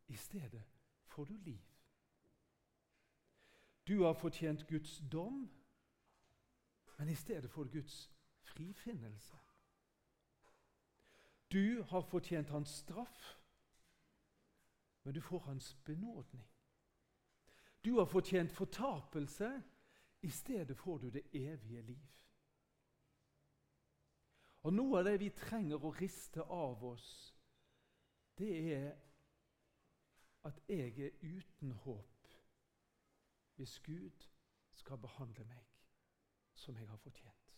I 0.09 0.17
stedet 0.17 0.63
får 1.05 1.25
du 1.25 1.37
liv. 1.37 1.61
Du 3.89 4.03
har 4.03 4.13
fortjent 4.13 4.67
Guds 4.67 5.03
dom, 5.13 5.51
men 6.99 7.09
i 7.09 7.15
stedet 7.15 7.51
får 7.51 7.65
du 7.65 7.71
Guds 7.71 8.11
frifinnelse. 8.43 9.37
Du 11.53 11.83
har 11.83 12.01
fortjent 12.01 12.49
hans 12.49 12.69
straff, 12.69 13.39
men 15.03 15.15
du 15.15 15.21
får 15.21 15.39
hans 15.39 15.75
benådning. 15.85 16.49
Du 17.85 17.99
har 17.99 18.05
fortjent 18.05 18.53
fortapelse, 18.53 19.63
i 20.23 20.31
stedet 20.31 20.77
får 20.77 20.99
du 20.99 21.11
det 21.11 21.23
evige 21.33 21.83
liv. 21.83 22.09
Og 24.65 24.73
Noe 24.73 24.99
av 24.99 25.05
det 25.05 25.19
vi 25.21 25.29
trenger 25.37 25.83
å 25.85 25.93
riste 25.93 26.43
av 26.43 26.85
oss, 26.89 27.09
det 28.41 28.53
er 28.75 28.93
at 30.49 30.61
jeg 30.69 30.95
er 31.05 31.19
uten 31.21 31.73
håp 31.85 32.33
hvis 33.57 33.77
Gud 33.85 34.25
skal 34.75 34.99
behandle 34.99 35.45
meg 35.49 35.69
som 36.59 36.77
jeg 36.81 36.89
har 36.89 36.97
fortjent. 36.97 37.53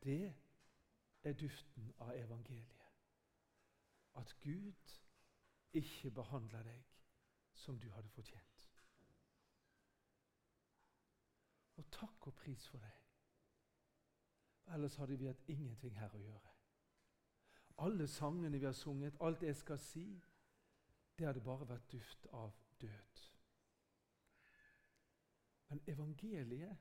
Det 0.00 0.32
er 1.22 1.32
duften 1.32 1.90
av 1.98 2.14
evangeliet. 2.16 2.86
At 4.14 4.32
Gud 4.40 4.96
ikke 5.76 6.10
behandler 6.10 6.64
deg 6.64 6.96
som 7.54 7.78
du 7.78 7.90
hadde 7.92 8.08
fortjent. 8.14 8.70
Og 11.76 11.90
takk 11.92 12.26
og 12.26 12.34
pris 12.34 12.66
for 12.68 12.78
det. 12.78 12.99
Ellers 14.74 14.96
hadde 14.96 15.18
vi 15.18 15.26
hatt 15.26 15.48
ingenting 15.48 15.96
her 15.98 16.14
å 16.14 16.22
gjøre. 16.22 16.52
Alle 17.80 18.06
sangene 18.08 18.58
vi 18.58 18.66
har 18.66 18.76
sunget, 18.76 19.16
alt 19.20 19.42
jeg 19.42 19.56
skal 19.56 19.78
si, 19.80 20.04
det 21.18 21.26
hadde 21.26 21.42
bare 21.44 21.68
vært 21.68 21.92
duft 21.92 22.26
av 22.32 22.52
død. 22.80 23.22
Men 25.68 25.82
evangeliet, 25.86 26.76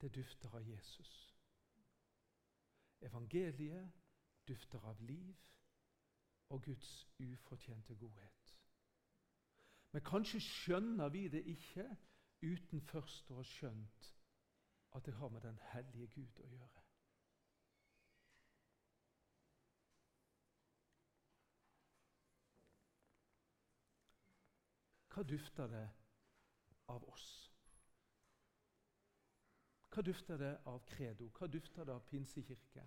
det 0.00 0.14
dufter 0.14 0.54
av 0.56 0.68
Jesus. 0.68 1.10
Evangeliet 3.00 3.90
dufter 4.48 4.84
av 4.84 5.00
liv 5.00 5.36
og 6.48 6.62
Guds 6.64 7.08
ufortjente 7.18 7.94
godhet. 7.94 8.54
Men 9.92 10.02
kanskje 10.02 10.40
skjønner 10.40 11.08
vi 11.08 11.28
det 11.28 11.42
ikke 11.50 11.86
uten 12.42 12.80
først 12.80 13.30
å 13.30 13.40
ha 13.40 13.44
skjønt 13.46 14.10
at 14.92 15.06
det 15.06 15.14
har 15.14 15.28
med 15.28 15.40
den 15.40 15.58
hellige 15.72 16.06
Gud 16.06 16.40
å 16.40 16.48
gjøre. 16.48 16.82
Hva 25.10 25.22
dufter 25.22 25.66
det 25.66 25.86
av 26.88 27.04
oss? 27.10 27.28
Hva 29.90 30.02
dufter 30.02 30.36
det 30.38 30.52
av 30.70 30.84
Credo? 30.86 31.28
Hva 31.34 31.46
dufter 31.46 31.84
det 31.84 31.94
av 31.94 32.04
Pinsekirke? 32.06 32.84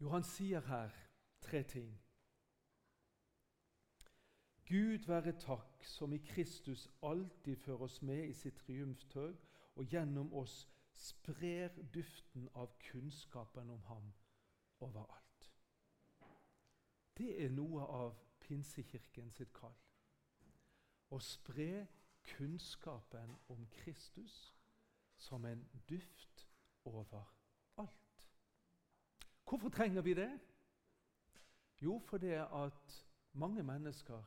Jo, 0.00 0.08
han 0.08 0.24
sier 0.24 0.60
her 0.60 0.94
tre 1.42 1.62
ting. 1.62 1.90
Gud 4.68 5.06
være 5.06 5.32
takk, 5.32 5.84
som 5.84 6.12
i 6.12 6.18
Kristus 6.18 6.88
alltid 7.02 7.56
fører 7.56 7.86
oss 7.86 8.02
med 8.02 8.28
i 8.28 8.34
sitt 8.36 8.58
triumftog, 8.60 9.36
og 9.74 9.84
gjennom 9.84 10.32
oss 10.36 10.66
sprer 10.98 11.72
duften 11.94 12.48
av 12.54 12.74
kunnskapen 12.90 13.70
om 13.70 13.82
ham 13.88 14.12
overalt. 14.84 15.50
Det 17.16 17.30
er 17.44 17.50
noe 17.54 17.86
av 17.86 18.18
Pinsekirken 18.44 19.30
sitt 19.32 19.52
kall. 19.56 19.74
Å 21.10 21.18
spre 21.24 21.86
kunnskapen 22.36 23.32
om 23.48 23.64
Kristus 23.80 24.36
som 25.16 25.44
en 25.48 25.64
duft 25.88 26.44
over 26.84 27.24
alt. 27.80 28.28
Hvorfor 29.48 29.72
trenger 29.72 30.04
vi 30.04 30.14
det? 30.14 30.30
Jo, 31.80 31.98
fordi 31.98 32.36
at 32.36 32.98
mange 33.32 33.62
mennesker 33.62 34.24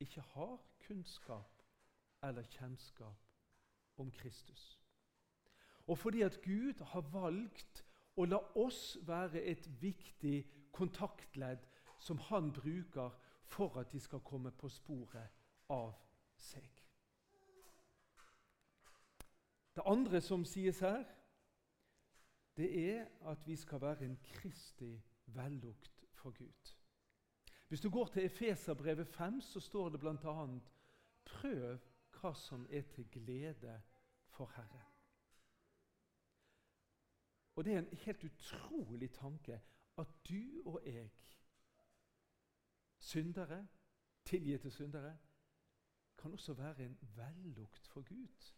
ikke 0.00 0.20
har 0.20 0.58
kunnskap 0.86 1.62
eller 2.22 2.42
kjennskap 2.42 3.26
om 3.96 4.10
Kristus. 4.10 4.80
Og 5.86 5.98
fordi 5.98 6.22
at 6.22 6.40
Gud 6.42 6.84
har 6.84 7.00
valgt 7.00 7.84
å 8.16 8.24
la 8.24 8.38
oss 8.58 8.98
være 9.06 9.42
et 9.42 9.68
viktig 9.82 10.42
kontaktledd 10.72 11.64
som 11.98 12.18
han 12.28 12.52
bruker 12.52 13.14
for 13.48 13.78
at 13.80 13.92
de 13.92 14.00
skal 14.00 14.20
komme 14.20 14.50
på 14.50 14.68
sporet 14.68 15.30
av 15.72 15.94
seg. 16.36 16.66
Det 19.74 19.86
andre 19.86 20.20
som 20.20 20.44
sies 20.44 20.80
her, 20.82 21.04
det 22.58 22.68
er 22.90 23.04
at 23.30 23.46
vi 23.46 23.56
skal 23.56 23.80
være 23.80 24.04
en 24.04 24.18
kristig 24.24 25.04
vellukt 25.26 26.04
for 26.18 26.34
Gud. 26.34 26.77
Hvis 27.68 27.80
du 27.80 27.90
går 27.90 28.06
til 28.06 28.24
Efeserbrevet 28.24 29.08
5, 29.08 29.40
så 29.40 29.60
står 29.60 29.88
det 29.88 30.00
bl.a.: 30.00 30.46
Prøv 31.24 31.78
hva 32.20 32.34
som 32.34 32.66
er 32.70 32.82
til 32.82 33.10
glede 33.10 33.82
for 34.26 34.46
Herren. 34.56 34.86
Og 37.54 37.64
Det 37.64 37.74
er 37.74 37.78
en 37.78 37.96
helt 37.96 38.24
utrolig 38.24 39.10
tanke 39.12 39.62
at 39.98 40.06
du 40.28 40.62
og 40.64 40.82
jeg, 40.86 41.10
syndere, 42.98 43.66
tilgitte 44.24 44.70
syndere, 44.70 45.18
kan 46.18 46.32
også 46.32 46.52
være 46.54 46.84
en 46.84 46.98
vellukt 47.16 47.86
for 47.86 48.02
Gud 48.02 48.52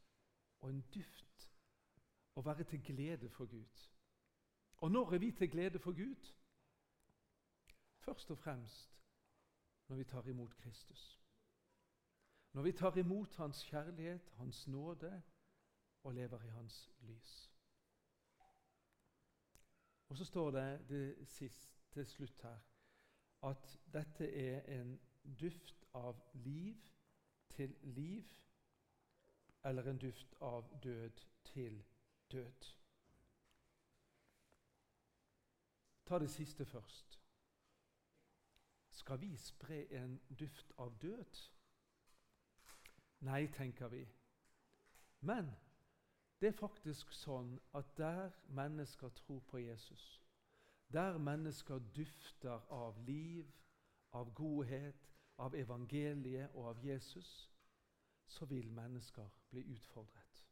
og 0.60 0.70
en 0.70 0.80
duft 0.94 1.50
å 2.34 2.42
være 2.42 2.64
til 2.64 2.82
glede 2.84 3.28
for 3.28 3.46
Gud. 3.46 3.88
Og 4.76 4.90
når 4.90 5.14
er 5.14 5.18
vi 5.18 5.30
til 5.32 5.50
glede 5.50 5.78
for 5.78 5.92
Gud? 5.92 6.34
Først 7.98 8.30
og 8.30 8.38
fremst 8.38 8.99
når 9.90 9.96
vi 9.96 10.04
tar 10.04 10.26
imot 10.26 10.56
Kristus. 10.56 11.20
Når 12.52 12.62
vi 12.62 12.72
tar 12.72 12.96
imot 12.96 13.36
Hans 13.36 13.62
kjærlighet, 13.62 14.30
Hans 14.34 14.66
nåde 14.66 15.22
og 16.02 16.14
lever 16.14 16.42
i 16.42 16.48
Hans 16.48 16.90
lys. 17.00 17.52
Og 20.08 20.16
så 20.16 20.24
står 20.24 20.50
det, 20.50 20.88
det 20.88 21.28
siste, 21.28 21.80
til 21.90 22.06
slutt 22.06 22.42
her 22.42 22.58
at 23.42 23.78
dette 23.92 24.32
er 24.32 24.80
en 24.80 25.00
duft 25.40 25.84
av 25.94 26.22
liv 26.34 26.76
til 27.48 27.76
liv, 27.82 28.24
eller 29.64 29.90
en 29.90 29.98
duft 29.98 30.34
av 30.40 30.80
død 30.82 31.20
til 31.44 31.84
død. 32.32 32.74
Ta 36.06 36.18
det 36.18 36.30
siste 36.30 36.64
først. 36.64 37.19
Skal 39.00 39.20
vi 39.20 39.36
spre 39.36 39.92
en 39.92 40.20
duft 40.38 40.72
av 40.78 40.98
død? 41.02 41.38
Nei, 43.20 43.46
tenker 43.46 43.88
vi. 43.88 44.08
Men 45.20 45.48
det 46.40 46.50
er 46.50 46.58
faktisk 46.58 47.12
sånn 47.16 47.54
at 47.76 47.94
der 47.96 48.34
mennesker 48.52 49.08
tror 49.22 49.40
på 49.48 49.62
Jesus, 49.62 50.04
der 50.92 51.16
mennesker 51.18 51.80
dufter 51.96 52.60
av 52.68 52.98
liv, 53.06 53.48
av 54.12 54.34
godhet, 54.36 55.08
av 55.40 55.56
evangeliet 55.56 56.52
og 56.52 56.68
av 56.74 56.84
Jesus, 56.84 57.32
så 58.28 58.44
vil 58.52 58.68
mennesker 58.72 59.32
bli 59.50 59.64
utfordret. 59.78 60.44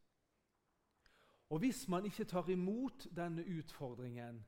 Og 1.53 1.59
hvis 1.59 1.85
man 1.89 2.09
ikke 2.09 2.25
tar 2.25 2.49
imot 2.49 3.11
denne 3.17 3.45
utfordringen, 3.45 4.41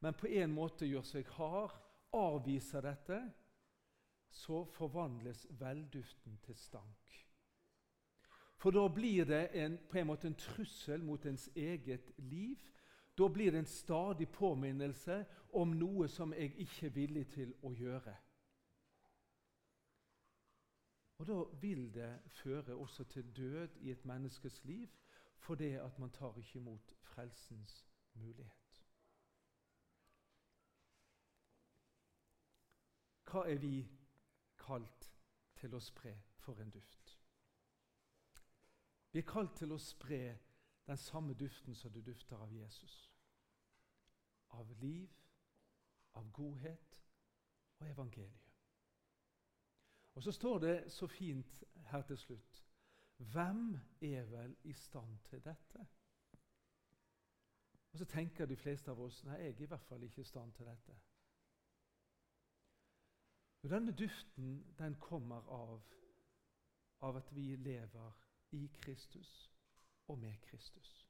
men 0.00 0.14
på 0.14 0.28
en 0.28 0.52
måte 0.52 0.88
gjør 0.88 1.08
seg 1.08 1.28
hard, 1.40 1.72
avviser 2.12 2.84
dette, 2.84 3.20
så 4.36 4.64
forvandles 4.64 5.46
velduften 5.50 6.38
til 6.44 6.56
stank. 6.56 7.16
For 8.56 8.70
da 8.70 8.88
blir 8.88 9.24
det 9.24 9.48
en, 9.52 9.78
på 9.90 9.98
en 9.98 10.06
måte 10.06 10.26
en 10.26 10.34
trussel 10.34 11.04
mot 11.04 11.24
ens 11.26 11.48
eget 11.56 12.12
liv. 12.18 12.56
Da 13.18 13.28
blir 13.28 13.50
det 13.50 13.58
en 13.58 13.66
stadig 13.70 14.28
påminnelse 14.28 15.24
om 15.52 15.72
noe 15.76 16.08
som 16.08 16.32
jeg 16.32 16.52
ikke 16.60 16.86
er 16.86 16.94
villig 16.94 17.26
til 17.32 17.54
å 17.62 17.72
gjøre. 17.72 18.16
Og 21.18 21.26
Da 21.26 21.42
vil 21.60 21.94
det 21.94 22.12
føre 22.42 22.74
også 22.76 23.04
til 23.04 23.36
død 23.36 23.68
i 23.80 23.90
et 23.90 24.04
menneskes 24.04 24.64
liv 24.64 24.88
fordi 25.46 25.72
at 25.78 25.98
man 25.98 26.10
tar 26.10 26.36
ikke 26.38 26.58
imot 26.58 26.94
frelsens 27.02 27.86
mulighet. 28.14 28.82
Hva 33.30 33.44
er 33.50 33.58
vi 33.58 33.86
kalt 34.66 35.10
til 35.56 35.74
å 35.74 35.80
spre 35.80 36.12
for 36.42 36.60
en 36.62 36.70
duft? 36.70 37.16
Vi 39.12 39.22
er 39.22 39.28
kalt 39.30 39.54
til 39.56 39.72
å 39.72 39.78
spre 39.80 40.38
den 40.86 40.98
samme 41.00 41.34
duften 41.34 41.74
som 41.74 41.92
du 41.92 42.00
dufter 42.04 42.36
av 42.36 42.52
Jesus. 42.52 42.96
Av 44.48 44.70
liv, 44.80 45.08
av 46.14 46.30
godhet 46.32 46.98
og 47.78 47.88
evangeliet. 47.88 48.52
Og 50.14 50.22
Så 50.22 50.32
står 50.32 50.58
det 50.58 50.92
så 50.92 51.06
fint 51.06 51.64
her 51.74 52.02
til 52.02 52.18
slutt 52.18 52.62
Hvem 53.16 53.80
er 54.00 54.24
vel 54.24 54.56
i 54.64 54.72
stand 54.72 55.18
til 55.24 55.44
dette? 55.44 55.86
Og 57.92 57.98
Så 57.98 58.04
tenker 58.04 58.46
de 58.46 58.56
fleste 58.56 58.90
av 58.90 59.00
oss 59.00 59.24
nei, 59.24 59.38
jeg 59.40 59.54
er 59.54 59.62
i 59.62 59.66
hvert 59.66 59.88
fall 59.88 60.02
ikke 60.02 60.20
i 60.20 60.24
stand 60.24 60.52
til 60.52 60.66
dette. 60.66 60.96
Og 63.66 63.70
Denne 63.70 63.92
duften 63.92 64.74
den 64.78 64.94
kommer 64.94 65.48
av, 65.50 65.80
av 67.00 67.16
at 67.16 67.34
vi 67.34 67.56
lever 67.56 68.12
i 68.50 68.66
Kristus 68.74 69.50
og 70.06 70.18
med 70.18 70.36
Kristus. 70.42 71.08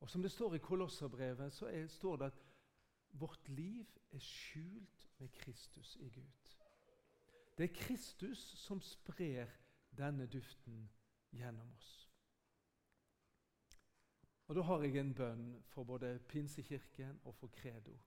Og 0.00 0.10
Som 0.10 0.22
det 0.22 0.30
står 0.30 0.54
i 0.54 0.58
Kolosserbrevet, 0.58 1.52
så 1.52 1.66
er, 1.66 1.86
står 1.86 2.16
det 2.16 2.24
at 2.24 2.40
vårt 3.10 3.48
liv 3.48 3.86
er 4.10 4.18
skjult 4.18 5.08
med 5.18 5.28
Kristus 5.28 5.96
i 5.96 6.08
Gud. 6.08 6.56
Det 7.58 7.70
er 7.70 7.74
Kristus 7.74 8.38
som 8.38 8.80
sprer 8.80 9.46
denne 9.98 10.26
duften 10.26 10.90
gjennom 11.30 11.74
oss. 11.76 12.10
Og 14.46 14.54
Da 14.54 14.62
har 14.62 14.82
jeg 14.82 14.96
en 14.96 15.14
bønn 15.14 15.62
for 15.62 15.84
både 15.84 16.18
Pinsekirken 16.28 17.20
og 17.24 17.34
for 17.34 17.48
Credo. 17.48 17.98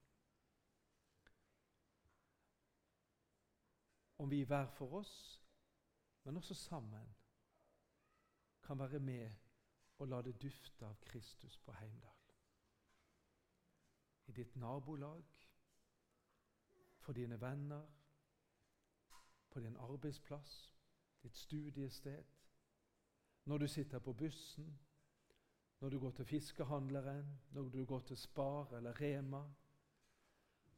Om 4.17 4.29
vi 4.29 4.43
hver 4.43 4.67
for 4.67 4.93
oss, 4.99 5.43
men 6.23 6.37
også 6.37 6.53
sammen, 6.53 7.15
kan 8.63 8.79
være 8.79 8.99
med 8.99 9.31
og 9.97 10.07
la 10.07 10.21
det 10.21 10.41
dufte 10.41 10.85
av 10.85 10.95
Kristus 11.01 11.57
på 11.57 11.71
Heimdal. 11.71 12.21
I 14.27 14.31
ditt 14.31 14.55
nabolag, 14.55 15.23
for 16.99 17.13
dine 17.13 17.41
venner, 17.41 17.83
på 19.49 19.59
din 19.59 19.77
arbeidsplass, 19.77 20.71
ditt 21.23 21.37
studiested, 21.37 22.23
når 23.45 23.57
du 23.57 23.67
sitter 23.67 23.99
på 23.99 24.13
bussen, 24.13 24.79
når 25.79 25.89
du 25.89 25.99
går 25.99 26.11
til 26.11 26.25
fiskehandleren, 26.25 27.39
når 27.51 27.69
du 27.69 27.85
går 27.85 27.99
til 27.99 28.17
Spar 28.17 28.75
eller 28.77 29.01
Rema 29.01 29.43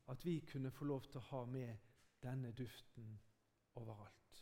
At 0.07 0.25
vi 0.25 0.39
kunne 0.39 0.71
få 0.71 0.85
lov 0.85 1.01
til 1.01 1.17
å 1.17 1.27
ha 1.29 1.45
med 1.45 1.77
denne 2.25 2.51
duften 2.51 3.19
overalt. 3.75 4.41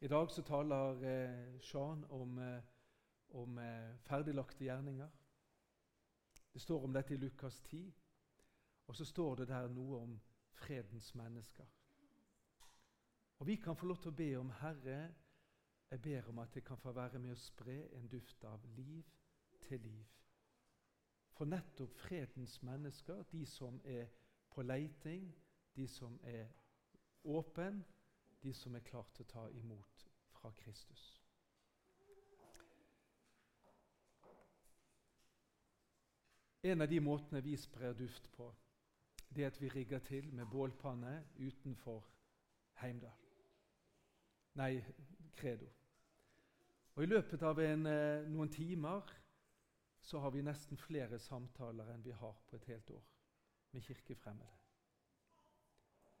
I 0.00 0.08
dag 0.08 0.30
så 0.30 0.42
taler 0.42 1.02
eh, 1.02 1.60
Sean 1.60 2.04
om, 2.14 2.38
eh, 2.38 2.62
om 3.28 3.58
eh, 3.58 3.96
ferdiglagte 4.06 4.64
gjerninger. 4.64 5.08
Det 6.52 6.62
står 6.62 6.84
om 6.84 6.92
dette 6.92 7.14
i 7.14 7.16
Lukas 7.16 7.60
10, 7.62 7.94
og 8.86 8.96
så 8.96 9.04
står 9.04 9.34
det 9.34 9.48
der 9.48 9.68
noe 9.68 9.98
om 10.02 10.20
fredens 10.52 11.14
mennesker. 11.14 11.66
Og 13.38 13.46
Vi 13.46 13.56
kan 13.56 13.76
få 13.76 13.86
lov 13.86 13.98
til 14.02 14.10
å 14.10 14.18
be 14.18 14.28
om 14.38 14.50
Herre, 14.50 15.14
jeg 15.90 16.02
ber 16.02 16.28
om 16.28 16.38
at 16.38 16.54
jeg 16.54 16.64
kan 16.64 16.78
få 16.78 16.92
være 16.92 17.18
med 17.18 17.32
å 17.32 17.40
spre 17.40 17.76
en 17.96 18.08
duft 18.08 18.44
av 18.44 18.64
liv 18.76 19.04
til 19.62 19.80
liv. 19.80 20.06
For 21.32 21.46
nettopp 21.46 21.94
fredens 21.94 22.62
mennesker, 22.62 23.22
de 23.32 23.46
som 23.46 23.80
er 23.84 24.10
på 24.50 24.62
leiting, 24.62 25.30
de 25.78 25.86
som 25.88 26.18
er 26.22 26.48
åpne, 27.24 27.84
de 28.42 28.52
som 28.54 28.74
er 28.74 28.82
klare 28.82 29.14
til 29.14 29.26
å 29.26 29.30
ta 29.30 29.44
imot 29.54 30.04
fra 30.34 30.50
Kristus. 30.58 31.04
En 36.62 36.82
av 36.82 36.90
de 36.90 36.98
måtene 37.00 37.40
vi 37.46 37.54
sprer 37.56 37.94
duft 37.94 38.26
på, 38.34 38.50
det 39.30 39.44
er 39.44 39.52
at 39.52 39.60
vi 39.60 39.70
rigger 39.70 40.02
til 40.02 40.32
med 40.34 40.50
bålpanne 40.50 41.14
utenfor 41.38 42.02
Heimdal. 42.82 43.14
Nei, 44.58 44.82
Credo. 45.36 45.68
Og 46.94 47.02
I 47.02 47.06
løpet 47.06 47.42
av 47.46 47.60
en, 47.62 47.86
eh, 47.86 48.26
noen 48.26 48.50
timer 48.50 49.14
så 50.02 50.18
har 50.18 50.30
vi 50.34 50.42
nesten 50.42 50.76
flere 50.76 51.18
samtaler 51.18 51.92
enn 51.94 52.02
vi 52.02 52.10
har 52.10 52.34
på 52.46 52.56
et 52.56 52.64
helt 52.64 52.90
år 52.90 53.04
med 53.72 53.82
kirkefremmede. 53.82 54.57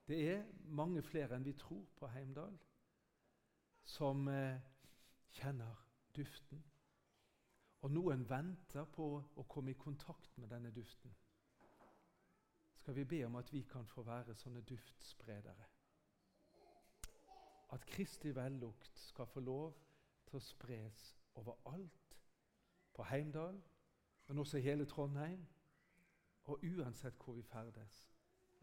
Det 0.08 0.30
er 0.32 0.44
mange 0.64 1.02
flere 1.02 1.36
enn 1.36 1.44
vi 1.44 1.52
tror 1.52 1.84
på 1.96 2.08
Heimdal, 2.08 2.54
som 3.84 4.28
eh, 4.28 4.60
kjenner 5.36 5.82
duften. 6.16 6.62
Og 7.84 7.92
noen 7.92 8.24
venter 8.30 8.88
på 8.88 9.08
å 9.36 9.44
komme 9.52 9.74
i 9.74 9.76
kontakt 9.76 10.38
med 10.40 10.48
denne 10.48 10.72
duften. 10.72 11.12
Skal 12.80 12.96
vi 12.96 13.04
be 13.04 13.20
om 13.26 13.36
at 13.36 13.52
vi 13.52 13.62
kan 13.68 13.86
få 13.86 14.02
være 14.08 14.34
sånne 14.34 14.64
duftspredere? 14.64 15.68
At 17.76 17.84
Kristi 17.86 18.32
vellukt 18.32 18.98
skal 19.10 19.28
få 19.28 19.44
lov 19.44 19.76
til 20.24 20.40
å 20.40 20.44
spres 20.48 21.04
overalt. 21.36 22.18
På 22.96 23.04
Heimdal, 23.12 23.60
men 24.26 24.38
også 24.38 24.64
hele 24.64 24.88
Trondheim. 24.88 25.44
Og 26.48 26.64
uansett 26.64 27.20
hvor 27.20 27.36
vi 27.36 27.44
ferdes. 27.44 28.06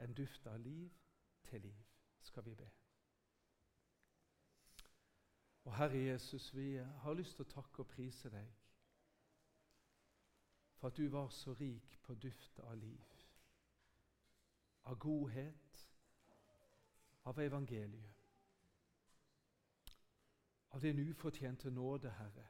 En 0.01 0.13
duft 0.13 0.47
av 0.49 0.57
liv 0.59 1.04
til 1.49 1.61
liv, 1.61 1.85
skal 2.21 2.45
vi 2.45 2.55
be. 2.55 2.69
Og 5.65 5.75
Herre 5.75 5.97
Jesus, 5.97 6.55
vi 6.55 6.75
har 6.75 7.13
lyst 7.13 7.35
til 7.35 7.45
å 7.45 7.53
takke 7.55 7.81
og 7.81 7.89
prise 7.89 8.29
deg 8.29 8.51
for 10.75 10.91
at 10.91 10.97
du 10.97 11.07
var 11.09 11.31
så 11.33 11.55
rik 11.57 11.95
på 12.03 12.13
duft 12.21 12.59
av 12.59 12.75
liv, 12.77 13.13
av 14.85 14.99
godhet, 15.01 15.87
av 17.25 17.39
evangeliet, 17.41 18.27
av 20.69 20.81
din 20.81 20.99
ufortjente 21.09 21.71
nåde, 21.71 22.11
Herre. 22.11 22.47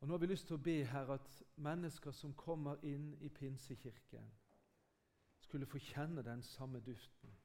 Og 0.00 0.08
Nå 0.08 0.14
har 0.14 0.18
vi 0.18 0.26
lyst 0.26 0.46
til 0.46 0.56
å 0.56 0.62
be 0.62 0.80
Herre, 0.84 1.20
at 1.20 1.42
mennesker 1.56 2.10
som 2.10 2.34
kommer 2.34 2.82
inn 2.82 3.12
i 3.20 3.28
Pinsekirken, 3.28 4.32
skulle 5.38 5.66
få 5.66 5.78
kjenne 5.78 6.22
den 6.26 6.42
samme 6.42 6.80
duften 6.80 7.36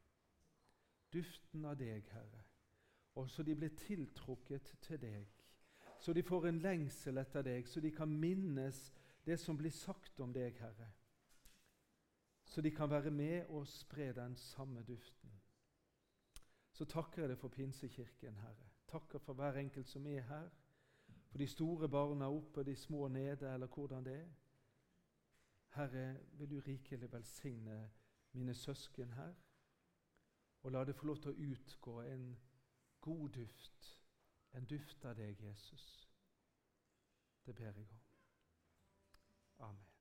duften 1.14 1.66
av 1.66 1.78
deg, 1.78 2.08
Herre. 2.12 2.44
Og 3.16 3.30
så 3.30 3.44
de 3.44 3.56
blir 3.56 3.76
tiltrukket 3.78 4.76
til 4.82 5.02
deg. 5.02 5.30
Så 6.00 6.14
de 6.14 6.24
får 6.24 6.48
en 6.50 6.60
lengsel 6.60 7.18
etter 7.22 7.46
deg, 7.46 7.68
så 7.70 7.80
de 7.80 7.92
kan 7.92 8.10
minnes 8.10 8.80
det 9.24 9.38
som 9.40 9.58
blir 9.58 9.72
sagt 9.72 10.20
om 10.20 10.34
deg, 10.34 10.58
Herre. 10.60 10.92
så 12.46 12.62
de 12.62 12.72
kan 12.72 12.90
være 12.90 13.12
med 13.12 13.46
og 13.50 13.68
spre 13.68 14.12
den 14.14 14.36
samme 14.36 14.84
duften. 14.84 15.32
Så 16.72 16.86
takker 16.86 17.22
jeg 17.22 17.30
deg 17.30 17.38
for 17.38 17.50
Pinsekirken, 17.50 18.38
Herre. 18.38 18.70
Takker 18.88 19.20
for 19.20 19.34
hver 19.34 19.58
enkelt 19.58 19.90
som 19.90 20.06
er 20.08 20.22
her. 20.22 20.50
For 21.30 21.38
de 21.38 21.48
store 21.48 21.90
barna 21.90 22.30
oppe, 22.30 22.64
de 22.64 22.76
små 22.76 23.08
nede, 23.08 23.54
eller 23.54 23.68
hvordan 23.68 24.06
det 24.06 24.14
er. 24.14 24.30
Herre, 25.74 26.18
vil 26.34 26.50
du 26.50 26.60
rikelig 26.60 27.12
velsigne 27.12 27.90
mine 28.32 28.54
søsken 28.54 29.14
her, 29.14 29.34
og 30.64 30.72
la 30.72 30.84
det 30.86 30.96
få 30.96 31.06
lov 31.06 31.18
til 31.22 31.32
å 31.32 31.52
utgå 31.52 32.02
en 32.02 32.28
god 33.02 33.30
duft, 33.30 33.90
en 34.54 34.66
duft 34.66 35.06
av 35.06 35.18
deg, 35.20 35.42
Jesus. 35.44 35.88
Det 37.46 37.56
ber 37.56 37.66
jeg 37.66 37.78
om. 37.78 38.00
Amen. 39.60 39.93